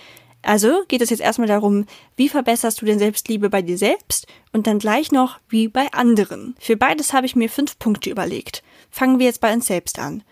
Also 0.41 0.83
geht 0.87 1.01
es 1.01 1.09
jetzt 1.09 1.19
erstmal 1.19 1.47
darum, 1.47 1.85
wie 2.15 2.29
verbesserst 2.29 2.81
du 2.81 2.85
denn 2.85 2.99
Selbstliebe 2.99 3.49
bei 3.49 3.61
dir 3.61 3.77
selbst 3.77 4.27
und 4.53 4.67
dann 4.67 4.79
gleich 4.79 5.11
noch 5.11 5.39
wie 5.49 5.67
bei 5.67 5.91
anderen. 5.91 6.55
Für 6.59 6.77
beides 6.77 7.11
habe 7.13 7.25
ich 7.25 7.35
mir 7.35 7.49
fünf 7.49 7.79
Punkte 7.79 8.09
überlegt. 8.09 8.63
Fangen 8.89 9.19
wir 9.19 9.25
jetzt 9.25 9.41
bei 9.41 9.53
uns 9.53 9.67
selbst 9.67 9.99
an. 9.99 10.23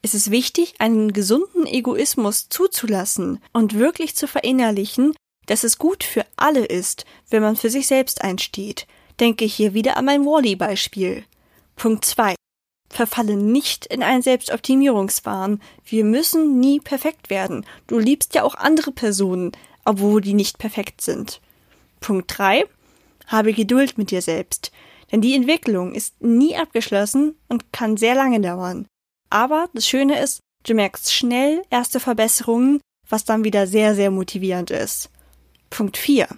Es 0.00 0.14
ist 0.14 0.30
wichtig, 0.30 0.74
einen 0.78 1.12
gesunden 1.12 1.66
Egoismus 1.66 2.48
zuzulassen 2.48 3.40
und 3.52 3.74
wirklich 3.74 4.14
zu 4.14 4.28
verinnerlichen, 4.28 5.14
dass 5.46 5.64
es 5.64 5.78
gut 5.78 6.04
für 6.04 6.24
alle 6.36 6.64
ist, 6.64 7.04
wenn 7.30 7.42
man 7.42 7.56
für 7.56 7.70
sich 7.70 7.86
selbst 7.86 8.22
einsteht. 8.22 8.86
Denke 9.18 9.44
hier 9.44 9.74
wieder 9.74 9.96
an 9.96 10.04
mein 10.04 10.24
Wally-Beispiel. 10.24 11.24
Punkt 11.74 12.04
2. 12.04 12.36
Verfalle 12.90 13.36
nicht 13.36 13.86
in 13.86 14.02
einen 14.02 14.22
Selbstoptimierungswahn. 14.22 15.60
Wir 15.84 16.04
müssen 16.04 16.58
nie 16.58 16.80
perfekt 16.80 17.30
werden. 17.30 17.66
Du 17.86 17.98
liebst 17.98 18.34
ja 18.34 18.42
auch 18.42 18.54
andere 18.54 18.92
Personen, 18.92 19.52
obwohl 19.84 20.20
die 20.20 20.34
nicht 20.34 20.58
perfekt 20.58 21.00
sind. 21.00 21.40
Punkt 22.00 22.36
3. 22.36 22.64
Habe 23.26 23.52
Geduld 23.52 23.98
mit 23.98 24.10
dir 24.10 24.22
selbst. 24.22 24.72
Denn 25.10 25.20
die 25.20 25.34
Entwicklung 25.34 25.94
ist 25.94 26.20
nie 26.22 26.56
abgeschlossen 26.56 27.34
und 27.48 27.72
kann 27.72 27.96
sehr 27.96 28.14
lange 28.14 28.40
dauern. 28.40 28.86
Aber 29.30 29.68
das 29.74 29.86
Schöne 29.86 30.20
ist, 30.22 30.40
du 30.66 30.74
merkst 30.74 31.12
schnell 31.12 31.62
erste 31.70 32.00
Verbesserungen, 32.00 32.80
was 33.08 33.24
dann 33.24 33.44
wieder 33.44 33.66
sehr, 33.66 33.94
sehr 33.94 34.10
motivierend 34.10 34.70
ist. 34.70 35.10
Punkt 35.70 35.96
4. 35.96 36.28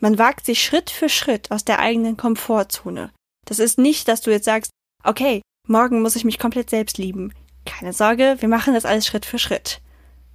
Man 0.00 0.18
wagt 0.18 0.46
sich 0.46 0.62
Schritt 0.62 0.90
für 0.90 1.08
Schritt 1.08 1.50
aus 1.50 1.64
der 1.64 1.78
eigenen 1.78 2.16
Komfortzone. 2.16 3.12
Das 3.44 3.58
ist 3.58 3.78
nicht, 3.78 4.08
dass 4.08 4.20
du 4.20 4.30
jetzt 4.30 4.44
sagst, 4.44 4.70
okay, 5.04 5.42
Morgen 5.68 6.00
muss 6.00 6.14
ich 6.14 6.24
mich 6.24 6.38
komplett 6.38 6.70
selbst 6.70 6.96
lieben. 6.96 7.32
Keine 7.64 7.92
Sorge, 7.92 8.36
wir 8.38 8.48
machen 8.48 8.74
das 8.74 8.84
alles 8.84 9.04
Schritt 9.04 9.26
für 9.26 9.38
Schritt. 9.38 9.80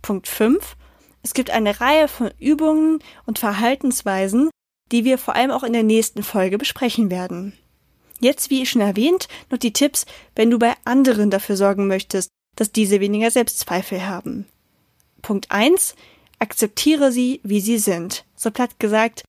Punkt 0.02 0.28
5. 0.28 0.76
Es 1.24 1.34
gibt 1.34 1.52
eine 1.52 1.80
Reihe 1.80 2.10
von 2.10 2.32
Übungen 2.38 3.00
und 3.26 3.40
Verhaltensweisen, 3.40 4.50
die 4.92 5.06
wir 5.06 5.18
vor 5.18 5.36
allem 5.36 5.52
auch 5.52 5.64
in 5.64 5.72
der 5.72 5.84
nächsten 5.84 6.24
Folge 6.24 6.58
besprechen 6.58 7.10
werden. 7.10 7.54
Jetzt, 8.20 8.50
wie 8.50 8.66
schon 8.66 8.82
erwähnt, 8.82 9.30
noch 9.50 9.58
die 9.58 9.72
Tipps, 9.72 10.06
wenn 10.36 10.52
du 10.52 10.60
bei 10.60 10.74
anderen 10.84 11.30
dafür 11.30 11.56
sorgen 11.56 11.88
möchtest, 11.88 12.30
dass 12.58 12.74
diese 12.74 13.00
weniger 13.00 13.32
Selbstzweifel 13.32 14.06
haben. 14.06 14.46
Punkt 15.22 15.50
1. 15.50 15.96
Akzeptiere 16.40 17.12
sie, 17.12 17.40
wie 17.44 17.62
sie 17.62 17.78
sind. 17.78 18.26
So 18.36 18.52
platt 18.52 18.80
gesagt, 18.80 19.24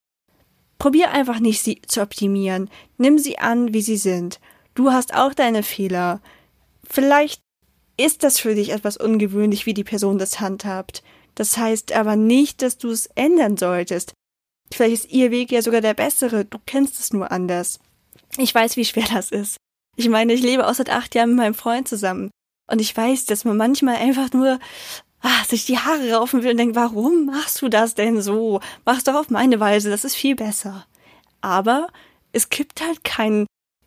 probier 0.78 1.12
einfach 1.12 1.38
nicht, 1.38 1.62
sie 1.62 1.80
zu 1.82 2.02
optimieren. 2.02 2.68
Nimm 2.98 3.18
sie 3.18 3.38
an, 3.38 3.72
wie 3.72 3.82
sie 3.82 3.98
sind. 3.98 4.40
Du 4.74 4.90
hast 4.90 5.14
auch 5.14 5.34
deine 5.34 5.62
Fehler. 5.62 6.20
Vielleicht 6.88 7.40
ist 7.96 8.22
das 8.22 8.38
für 8.38 8.54
dich 8.54 8.70
etwas 8.70 8.96
ungewöhnlich, 8.96 9.66
wie 9.66 9.74
die 9.74 9.84
Person 9.84 10.18
das 10.18 10.40
handhabt. 10.40 11.02
Das 11.34 11.56
heißt 11.56 11.92
aber 11.92 12.16
nicht, 12.16 12.62
dass 12.62 12.78
du 12.78 12.90
es 12.90 13.06
ändern 13.14 13.56
solltest. 13.56 14.12
Vielleicht 14.72 15.04
ist 15.04 15.12
ihr 15.12 15.30
Weg 15.30 15.52
ja 15.52 15.62
sogar 15.62 15.80
der 15.80 15.94
bessere, 15.94 16.44
du 16.44 16.58
kennst 16.64 16.98
es 16.98 17.12
nur 17.12 17.30
anders. 17.30 17.78
Ich 18.38 18.54
weiß, 18.54 18.76
wie 18.76 18.84
schwer 18.84 19.06
das 19.12 19.30
ist. 19.30 19.56
Ich 19.96 20.08
meine, 20.08 20.32
ich 20.32 20.42
lebe 20.42 20.66
auch 20.66 20.74
seit 20.74 20.90
acht 20.90 21.14
Jahren 21.14 21.30
mit 21.30 21.38
meinem 21.38 21.54
Freund 21.54 21.86
zusammen. 21.86 22.30
Und 22.70 22.80
ich 22.80 22.96
weiß, 22.96 23.26
dass 23.26 23.44
man 23.44 23.58
manchmal 23.58 23.96
einfach 23.96 24.32
nur 24.32 24.58
ah, 25.20 25.44
sich 25.46 25.66
die 25.66 25.78
Haare 25.78 26.12
raufen 26.12 26.42
will 26.42 26.52
und 26.52 26.56
denkt, 26.56 26.76
warum 26.76 27.26
machst 27.26 27.60
du 27.60 27.68
das 27.68 27.94
denn 27.94 28.22
so? 28.22 28.60
Mach's 28.84 29.04
doch 29.04 29.14
auf 29.14 29.28
meine 29.28 29.60
Weise, 29.60 29.90
das 29.90 30.04
ist 30.04 30.14
viel 30.14 30.34
besser. 30.34 30.86
Aber 31.42 31.88
es 32.32 32.48
gibt 32.48 32.80
halt 32.80 33.04
keinen 33.04 33.46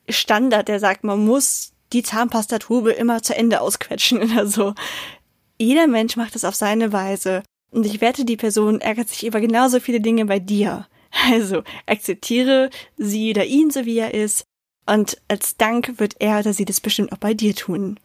Standard, 0.10 0.68
der 0.68 0.80
sagt, 0.80 1.04
man 1.04 1.26
muss 1.26 1.74
die 1.94 2.04
Zahnpastatube 2.04 2.92
immer 2.92 3.22
zu 3.22 3.36
Ende 3.36 3.62
ausquetschen 3.62 4.22
oder 4.22 4.48
so. 4.48 4.74
Jeder 5.58 5.88
Mensch 5.88 6.16
macht 6.16 6.36
es 6.36 6.46
auf 6.46 6.56
seine 6.56 6.92
Weise. 6.92 7.44
Und 7.72 7.86
ich 7.86 8.02
wette, 8.02 8.26
die 8.26 8.38
Person 8.38 8.82
ärgert 8.82 9.10
sich 9.10 9.26
über 9.26 9.42
genauso 9.42 9.80
viele 9.80 10.02
Dinge 10.02 10.26
bei 10.26 10.40
dir. 10.40 10.88
Also 11.32 11.64
akzeptiere 11.86 12.70
sie 12.98 13.32
oder 13.32 13.46
ihn 13.46 13.72
so 13.72 13.86
wie 13.86 14.00
er 14.00 14.14
ist. 14.14 14.44
Und 14.86 15.18
als 15.30 15.56
Dank 15.56 15.98
wird 15.98 16.16
er 16.20 16.40
oder 16.40 16.52
sie 16.52 16.66
das 16.66 16.82
bestimmt 16.82 17.14
auch 17.14 17.18
bei 17.18 17.34
dir 17.34 17.56
tun. 17.56 18.00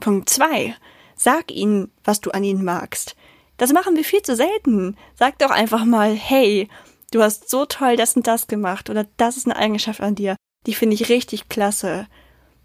Punkt 0.00 0.28
zwei: 0.28 0.74
Sag 1.14 1.52
ihnen, 1.52 1.92
was 2.02 2.20
du 2.20 2.32
an 2.32 2.42
ihnen 2.42 2.64
magst. 2.64 3.14
Das 3.56 3.72
machen 3.72 3.94
wir 3.94 4.04
viel 4.04 4.22
zu 4.22 4.34
selten. 4.34 4.96
Sag 5.14 5.38
doch 5.38 5.50
einfach 5.50 5.84
mal, 5.84 6.12
hey, 6.12 6.68
du 7.12 7.22
hast 7.22 7.48
so 7.48 7.66
toll 7.66 7.96
das 7.96 8.16
und 8.16 8.26
das 8.26 8.48
gemacht 8.48 8.90
oder 8.90 9.06
das 9.16 9.36
ist 9.36 9.46
eine 9.46 9.56
Eigenschaft 9.56 10.00
an 10.00 10.16
dir 10.16 10.34
die 10.66 10.74
finde 10.74 10.94
ich 10.94 11.08
richtig 11.08 11.48
klasse. 11.48 12.06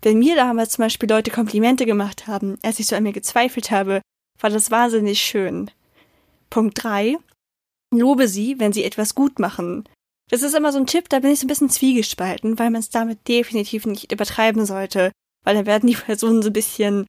Wenn 0.02 0.20
mir 0.20 0.36
damals 0.36 0.72
zum 0.72 0.84
Beispiel 0.84 1.10
Leute 1.10 1.32
Komplimente 1.32 1.86
gemacht 1.86 2.28
haben, 2.28 2.58
als 2.64 2.80
ich 2.80 2.88
so 2.88 2.96
an 2.96 3.04
mir 3.04 3.14
gezweifelt 3.14 3.72
habe, 3.72 4.02
war 4.40 4.50
das 4.50 4.72
wahnsinnig 4.72 5.22
schön. 5.22 5.70
Punkt 6.50 6.84
drei: 6.84 7.18
Lobe 7.94 8.28
sie, 8.28 8.60
wenn 8.60 8.74
sie 8.74 8.84
etwas 8.84 9.16
gut 9.16 9.40
machen. 9.40 9.88
Das 10.30 10.44
ist 10.44 10.56
immer 10.56 10.72
so 10.72 10.80
ein 10.80 10.88
Tipp, 10.88 11.10
da 11.10 11.20
bin 11.20 11.32
ich 11.32 11.40
so 11.40 11.46
ein 11.46 11.50
bisschen 11.50 11.70
zwiegespalten, 11.70 12.58
weil 12.58 12.72
man 12.72 12.80
es 12.80 12.90
damit 12.90 13.28
definitiv 13.28 13.86
nicht 13.86 14.12
übertreiben 14.12 14.66
sollte, 14.66 15.12
weil 15.44 15.56
dann 15.56 15.66
werden 15.66 15.88
die 15.88 15.96
Personen 16.06 16.42
so 16.42 16.50
ein 16.50 16.54
bisschen 16.54 17.06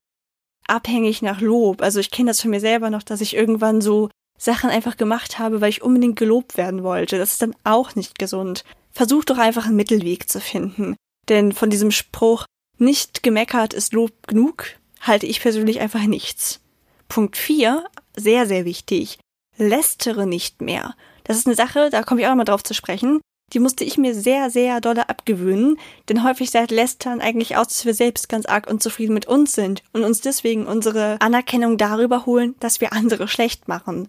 abhängig 0.67 1.23
nach 1.23 1.41
Lob. 1.41 1.83
Also 1.83 2.01
ich 2.01 2.11
kenne 2.11 2.31
das 2.31 2.41
von 2.41 2.51
mir 2.51 2.61
selber 2.61 2.91
noch, 2.91 3.03
dass 3.03 3.21
ich 3.21 3.35
irgendwann 3.35 3.81
so 3.81 4.11
Sachen 4.45 4.71
einfach 4.71 4.97
gemacht 4.97 5.39
habe, 5.39 5.61
weil 5.61 5.71
ich 5.71 5.83
unbedingt 5.83 6.19
gelobt 6.19 6.57
werden 6.57 6.83
wollte. 6.83 7.19
Das 7.19 7.33
ist 7.33 7.43
dann 7.43 7.55
auch 7.65 7.95
nicht 7.95 8.19
gesund 8.19 8.65
versuch 8.93 9.25
doch 9.25 9.39
einfach 9.39 9.67
einen 9.67 9.77
Mittelweg 9.77 10.29
zu 10.29 10.41
finden. 10.41 10.97
Denn 11.29 11.53
von 11.53 11.71
diesem 11.71 11.91
Spruch, 11.91 12.45
nicht 12.79 13.23
gemeckert 13.23 13.75
ist 13.75 13.93
Lob 13.93 14.27
genug, 14.27 14.67
halte 15.01 15.27
ich 15.27 15.41
persönlich 15.41 15.81
einfach 15.81 16.03
nichts. 16.03 16.61
Punkt 17.09 17.37
4, 17.37 17.85
sehr, 18.17 18.47
sehr 18.47 18.65
wichtig. 18.65 19.19
Lästere 19.57 20.27
nicht 20.27 20.63
mehr. 20.63 20.95
Das 21.25 21.37
ist 21.37 21.47
eine 21.47 21.57
Sache, 21.57 21.91
da 21.91 22.03
komme 22.03 22.21
ich 22.21 22.27
auch 22.27 22.31
nochmal 22.31 22.45
drauf 22.45 22.63
zu 22.63 22.75
sprechen. 22.75 23.21
Die 23.53 23.59
musste 23.59 23.85
ich 23.85 23.99
mir 23.99 24.15
sehr, 24.15 24.51
sehr 24.51 24.81
dolle 24.81 25.11
abgewöhnen, 25.11 25.79
denn 26.09 26.25
häufig 26.25 26.51
sagt 26.51 26.71
Lästern 26.71 27.21
eigentlich 27.21 27.57
aus, 27.57 27.69
dass 27.69 27.85
wir 27.85 27.93
selbst 27.93 28.31
ganz 28.31 28.47
arg 28.47 28.69
unzufrieden 28.69 29.13
mit 29.13 29.27
uns 29.27 29.53
sind 29.53 29.83
und 29.93 30.05
uns 30.05 30.23
deswegen 30.23 30.67
unsere 30.67 31.21
Anerkennung 31.21 31.77
darüber 31.77 32.25
holen, 32.25 32.55
dass 32.61 32.81
wir 32.81 32.95
andere 32.95 33.29
schlecht 33.29 33.69
machen. 33.69 34.09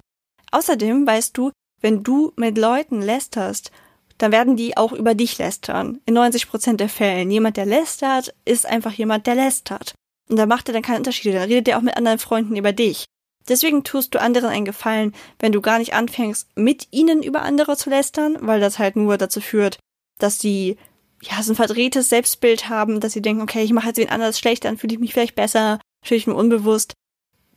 Außerdem 0.54 1.06
weißt 1.06 1.38
du, 1.38 1.52
wenn 1.82 2.04
du 2.04 2.32
mit 2.36 2.58
Leuten 2.58 3.02
lästerst 3.02 3.72
dann 4.18 4.32
werden 4.32 4.56
die 4.56 4.78
auch 4.78 4.92
über 4.92 5.16
dich 5.16 5.38
lästern. 5.38 6.00
In 6.06 6.14
90 6.14 6.48
Prozent 6.48 6.80
der 6.80 6.90
Fällen. 6.90 7.32
Jemand, 7.32 7.58
der 7.58 7.66
lästert, 7.66 8.34
ist 8.46 8.66
einfach 8.66 8.94
jemand, 8.94 9.28
der 9.28 9.36
lästert. 9.36 9.96
Und 10.30 10.38
da 10.38 10.46
macht 10.46 10.70
er 10.70 10.74
dann 10.74 10.82
keine 10.82 11.00
Unterschiede. 11.00 11.38
Dann 11.38 11.50
redet 11.50 11.68
er 11.68 11.78
auch 11.78 11.82
mit 11.82 11.98
anderen 11.98 12.20
Freunden 12.20 12.56
über 12.56 12.72
dich. 12.72 13.06
Deswegen 13.50 13.84
tust 13.84 14.16
du 14.16 14.22
anderen 14.22 14.50
einen 14.50 14.66
Gefallen, 14.66 15.14
wenn 15.40 15.52
du 15.52 15.60
gar 15.60 15.78
nicht 15.78 15.94
anfängst, 15.94 16.48
mit 16.56 16.88
ihnen 16.92 17.22
über 17.22 17.42
andere 17.42 17.76
zu 17.76 17.90
lästern, 17.90 18.38
weil 18.40 18.62
das 18.62 18.80
halt 18.80 18.96
nur 18.96 19.18
dazu 19.18 19.42
führt, 19.42 19.78
dass 20.20 20.40
sie 20.40 20.78
ja, 21.22 21.44
so 21.44 21.52
ein 21.52 21.58
verdrehtes 21.58 22.08
Selbstbild 22.08 22.70
haben, 22.70 23.02
dass 23.02 23.12
sie 23.12 23.22
denken, 23.22 23.42
okay, 23.42 23.64
ich 23.64 23.74
mache 23.74 23.88
jetzt 23.88 23.98
wen 23.98 24.10
anders 24.10 24.40
schlecht, 24.40 24.64
dann 24.64 24.78
fühle 24.78 24.94
ich 24.94 25.00
mich 25.00 25.14
vielleicht 25.14 25.36
besser, 25.36 25.80
fühle 26.06 26.18
ich 26.18 26.28
mir 26.28 26.36
unbewusst. 26.36 26.94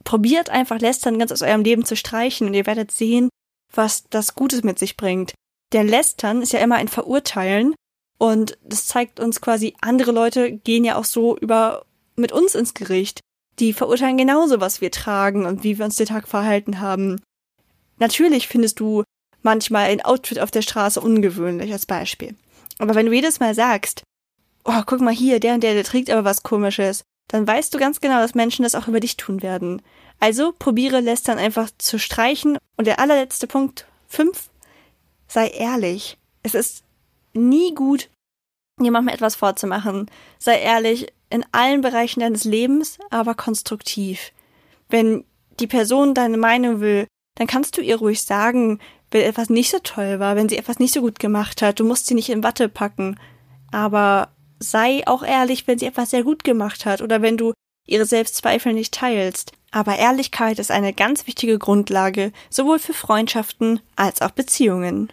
Probiert 0.07 0.51
einfach 0.51 0.79
Lästern 0.79 1.19
ganz 1.19 1.33
aus 1.33 1.42
eurem 1.42 1.64
Leben 1.64 1.85
zu 1.85 1.97
streichen 1.97 2.47
und 2.47 2.55
ihr 2.55 2.64
werdet 2.64 2.92
sehen, 2.92 3.29
was 3.75 4.05
das 4.09 4.37
Gutes 4.37 4.62
mit 4.62 4.79
sich 4.79 4.97
bringt. 4.97 5.35
Der 5.73 5.83
Lästern 5.83 6.42
ist 6.42 6.53
ja 6.53 6.61
immer 6.61 6.77
ein 6.77 6.87
Verurteilen 6.87 7.75
und 8.16 8.57
das 8.62 8.87
zeigt 8.87 9.19
uns 9.19 9.40
quasi, 9.40 9.75
andere 9.81 10.12
Leute 10.12 10.53
gehen 10.53 10.85
ja 10.85 10.95
auch 10.97 11.05
so 11.05 11.37
über 11.37 11.85
mit 12.14 12.31
uns 12.31 12.55
ins 12.55 12.73
Gericht. 12.73 13.19
Die 13.59 13.73
verurteilen 13.73 14.16
genauso, 14.16 14.61
was 14.61 14.81
wir 14.81 14.92
tragen 14.92 15.45
und 15.45 15.64
wie 15.64 15.77
wir 15.77 15.85
uns 15.85 15.97
den 15.97 16.07
Tag 16.07 16.29
verhalten 16.29 16.81
haben. 16.81 17.21
Natürlich 17.99 18.47
findest 18.47 18.79
du 18.79 19.03
manchmal 19.42 19.90
ein 19.90 20.05
Outfit 20.05 20.38
auf 20.38 20.53
der 20.53 20.62
Straße 20.62 21.01
ungewöhnlich 21.01 21.73
als 21.73 21.85
Beispiel. 21.85 22.37
Aber 22.79 22.95
wenn 22.95 23.07
du 23.07 23.12
jedes 23.12 23.40
Mal 23.40 23.57
sagst, 23.57 24.05
oh, 24.64 24.83
guck 24.87 25.01
mal 25.01 25.12
hier, 25.12 25.40
der 25.40 25.55
und 25.55 25.64
der, 25.64 25.75
der 25.75 25.85
trägt 25.85 26.11
aber 26.11 26.25
was 26.25 26.45
komisches, 26.45 27.03
dann 27.29 27.47
weißt 27.47 27.75
du 27.75 27.79
ganz 27.79 28.01
genau, 28.01 28.21
dass 28.21 28.35
Menschen 28.35 28.62
das 28.62 28.75
auch 28.75 28.88
über 28.88 29.01
dich 29.01 29.16
tun 29.16 29.42
werden. 29.42 29.83
Also 30.20 30.52
probiere 30.59 31.00
Lästern 31.00 31.38
einfach 31.38 31.70
zu 31.79 31.98
streichen. 31.98 32.59
Und 32.76 32.87
der 32.87 32.98
allerletzte 32.98 33.46
Punkt, 33.46 33.87
fünf, 34.09 34.50
sei 35.29 35.48
ehrlich. 35.48 36.18
Es 36.42 36.55
ist 36.55 36.85
nie 37.33 37.74
gut, 37.74 38.09
jemandem 38.81 39.14
etwas 39.14 39.37
vorzumachen. 39.37 40.11
Sei 40.38 40.61
ehrlich 40.61 41.12
in 41.29 41.44
allen 41.52 41.81
Bereichen 41.81 42.20
deines 42.20 42.44
Lebens, 42.44 42.98
aber 43.11 43.35
konstruktiv. 43.35 44.33
Wenn 44.88 45.24
die 45.59 45.66
Person 45.66 46.14
deine 46.14 46.37
Meinung 46.37 46.81
will, 46.81 47.07
dann 47.37 47.46
kannst 47.46 47.76
du 47.76 47.83
ihr 47.83 47.96
ruhig 47.96 48.22
sagen, 48.22 48.79
wenn 49.11 49.22
etwas 49.22 49.50
nicht 49.50 49.70
so 49.70 49.79
toll 49.81 50.20
war, 50.20 50.37
wenn 50.37 50.48
sie 50.48 50.57
etwas 50.57 50.79
nicht 50.79 50.94
so 50.94 51.00
gut 51.00 51.18
gemacht 51.18 51.62
hat. 51.62 51.81
Du 51.81 51.85
musst 51.85 52.07
sie 52.07 52.14
nicht 52.14 52.29
in 52.29 52.42
Watte 52.42 52.68
packen. 52.68 53.18
Aber 53.72 54.31
sei 54.59 55.02
auch 55.07 55.22
ehrlich, 55.22 55.66
wenn 55.66 55.79
sie 55.79 55.87
etwas 55.87 56.11
sehr 56.11 56.22
gut 56.22 56.44
gemacht 56.44 56.87
hat 56.87 57.02
oder 57.02 57.22
wenn 57.22 57.37
du 57.37 57.52
ihre 57.87 58.07
Selbstzweifel 58.07 58.72
nicht 58.72 58.94
teilst. 58.94 59.52
Aber 59.70 59.96
Ehrlichkeit 59.96 60.59
ist 60.59 60.70
eine 60.70 60.92
ganz 60.92 61.26
wichtige 61.26 61.59
Grundlage, 61.59 62.33
sowohl 62.50 62.79
für 62.79 62.94
Freundschaften 62.94 63.81
als 63.96 64.22
auch 64.22 64.31
Beziehungen. 64.31 65.12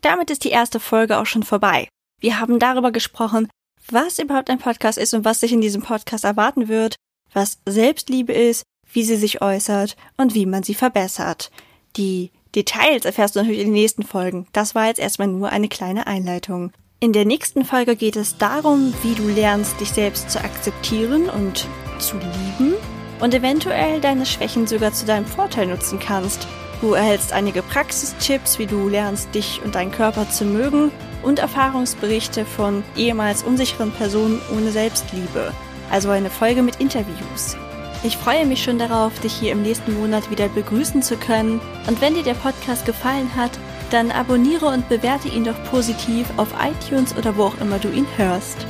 Damit 0.00 0.30
ist 0.30 0.44
die 0.44 0.50
erste 0.50 0.80
Folge 0.80 1.18
auch 1.18 1.26
schon 1.26 1.42
vorbei. 1.42 1.88
Wir 2.20 2.40
haben 2.40 2.58
darüber 2.58 2.92
gesprochen, 2.92 3.48
was 3.90 4.18
überhaupt 4.18 4.50
ein 4.50 4.58
Podcast 4.58 4.98
ist 4.98 5.14
und 5.14 5.24
was 5.24 5.40
sich 5.40 5.52
in 5.52 5.60
diesem 5.60 5.82
Podcast 5.82 6.24
erwarten 6.24 6.68
wird, 6.68 6.96
was 7.32 7.58
Selbstliebe 7.66 8.32
ist, 8.32 8.62
wie 8.92 9.02
sie 9.02 9.16
sich 9.16 9.42
äußert 9.42 9.96
und 10.16 10.34
wie 10.34 10.46
man 10.46 10.62
sie 10.62 10.74
verbessert. 10.74 11.50
Die 11.96 12.30
Details 12.54 13.04
erfährst 13.04 13.34
du 13.34 13.40
natürlich 13.40 13.60
in 13.60 13.68
den 13.68 13.74
nächsten 13.74 14.02
Folgen. 14.02 14.46
Das 14.52 14.74
war 14.74 14.86
jetzt 14.86 15.00
erstmal 15.00 15.28
nur 15.28 15.50
eine 15.50 15.68
kleine 15.68 16.06
Einleitung. 16.06 16.72
In 17.00 17.12
der 17.12 17.24
nächsten 17.24 17.64
Folge 17.64 17.94
geht 17.96 18.16
es 18.16 18.38
darum, 18.38 18.92
wie 19.02 19.14
du 19.14 19.28
lernst, 19.28 19.80
dich 19.80 19.90
selbst 19.90 20.30
zu 20.30 20.42
akzeptieren 20.42 21.28
und 21.28 21.68
zu 21.98 22.16
lieben 22.16 22.74
und 23.20 23.34
eventuell 23.34 24.00
deine 24.00 24.26
Schwächen 24.26 24.66
sogar 24.66 24.92
zu 24.92 25.06
deinem 25.06 25.26
Vorteil 25.26 25.66
nutzen 25.66 25.98
kannst. 25.98 26.46
Du 26.80 26.94
erhältst 26.94 27.32
einige 27.32 27.62
Praxistipps, 27.62 28.58
wie 28.58 28.66
du 28.66 28.88
lernst, 28.88 29.34
dich 29.34 29.60
und 29.64 29.74
deinen 29.74 29.90
Körper 29.90 30.30
zu 30.30 30.44
mögen 30.44 30.92
und 31.22 31.40
Erfahrungsberichte 31.40 32.44
von 32.44 32.84
ehemals 32.96 33.42
unsicheren 33.42 33.90
Personen 33.90 34.40
ohne 34.54 34.70
Selbstliebe. 34.70 35.52
Also 35.90 36.10
eine 36.10 36.30
Folge 36.30 36.62
mit 36.62 36.76
Interviews. 36.76 37.56
Ich 38.04 38.16
freue 38.16 38.46
mich 38.46 38.62
schon 38.62 38.78
darauf, 38.78 39.18
dich 39.20 39.32
hier 39.32 39.50
im 39.50 39.62
nächsten 39.62 39.98
Monat 39.98 40.30
wieder 40.30 40.48
begrüßen 40.48 41.02
zu 41.02 41.16
können. 41.16 41.60
Und 41.88 42.00
wenn 42.00 42.14
dir 42.14 42.22
der 42.22 42.34
Podcast 42.34 42.86
gefallen 42.86 43.34
hat, 43.34 43.50
dann 43.90 44.12
abonniere 44.12 44.66
und 44.66 44.88
bewerte 44.88 45.28
ihn 45.28 45.44
doch 45.44 45.60
positiv 45.64 46.26
auf 46.36 46.48
iTunes 46.62 47.16
oder 47.16 47.36
wo 47.36 47.44
auch 47.44 47.60
immer 47.60 47.78
du 47.78 47.88
ihn 47.88 48.06
hörst. 48.16 48.66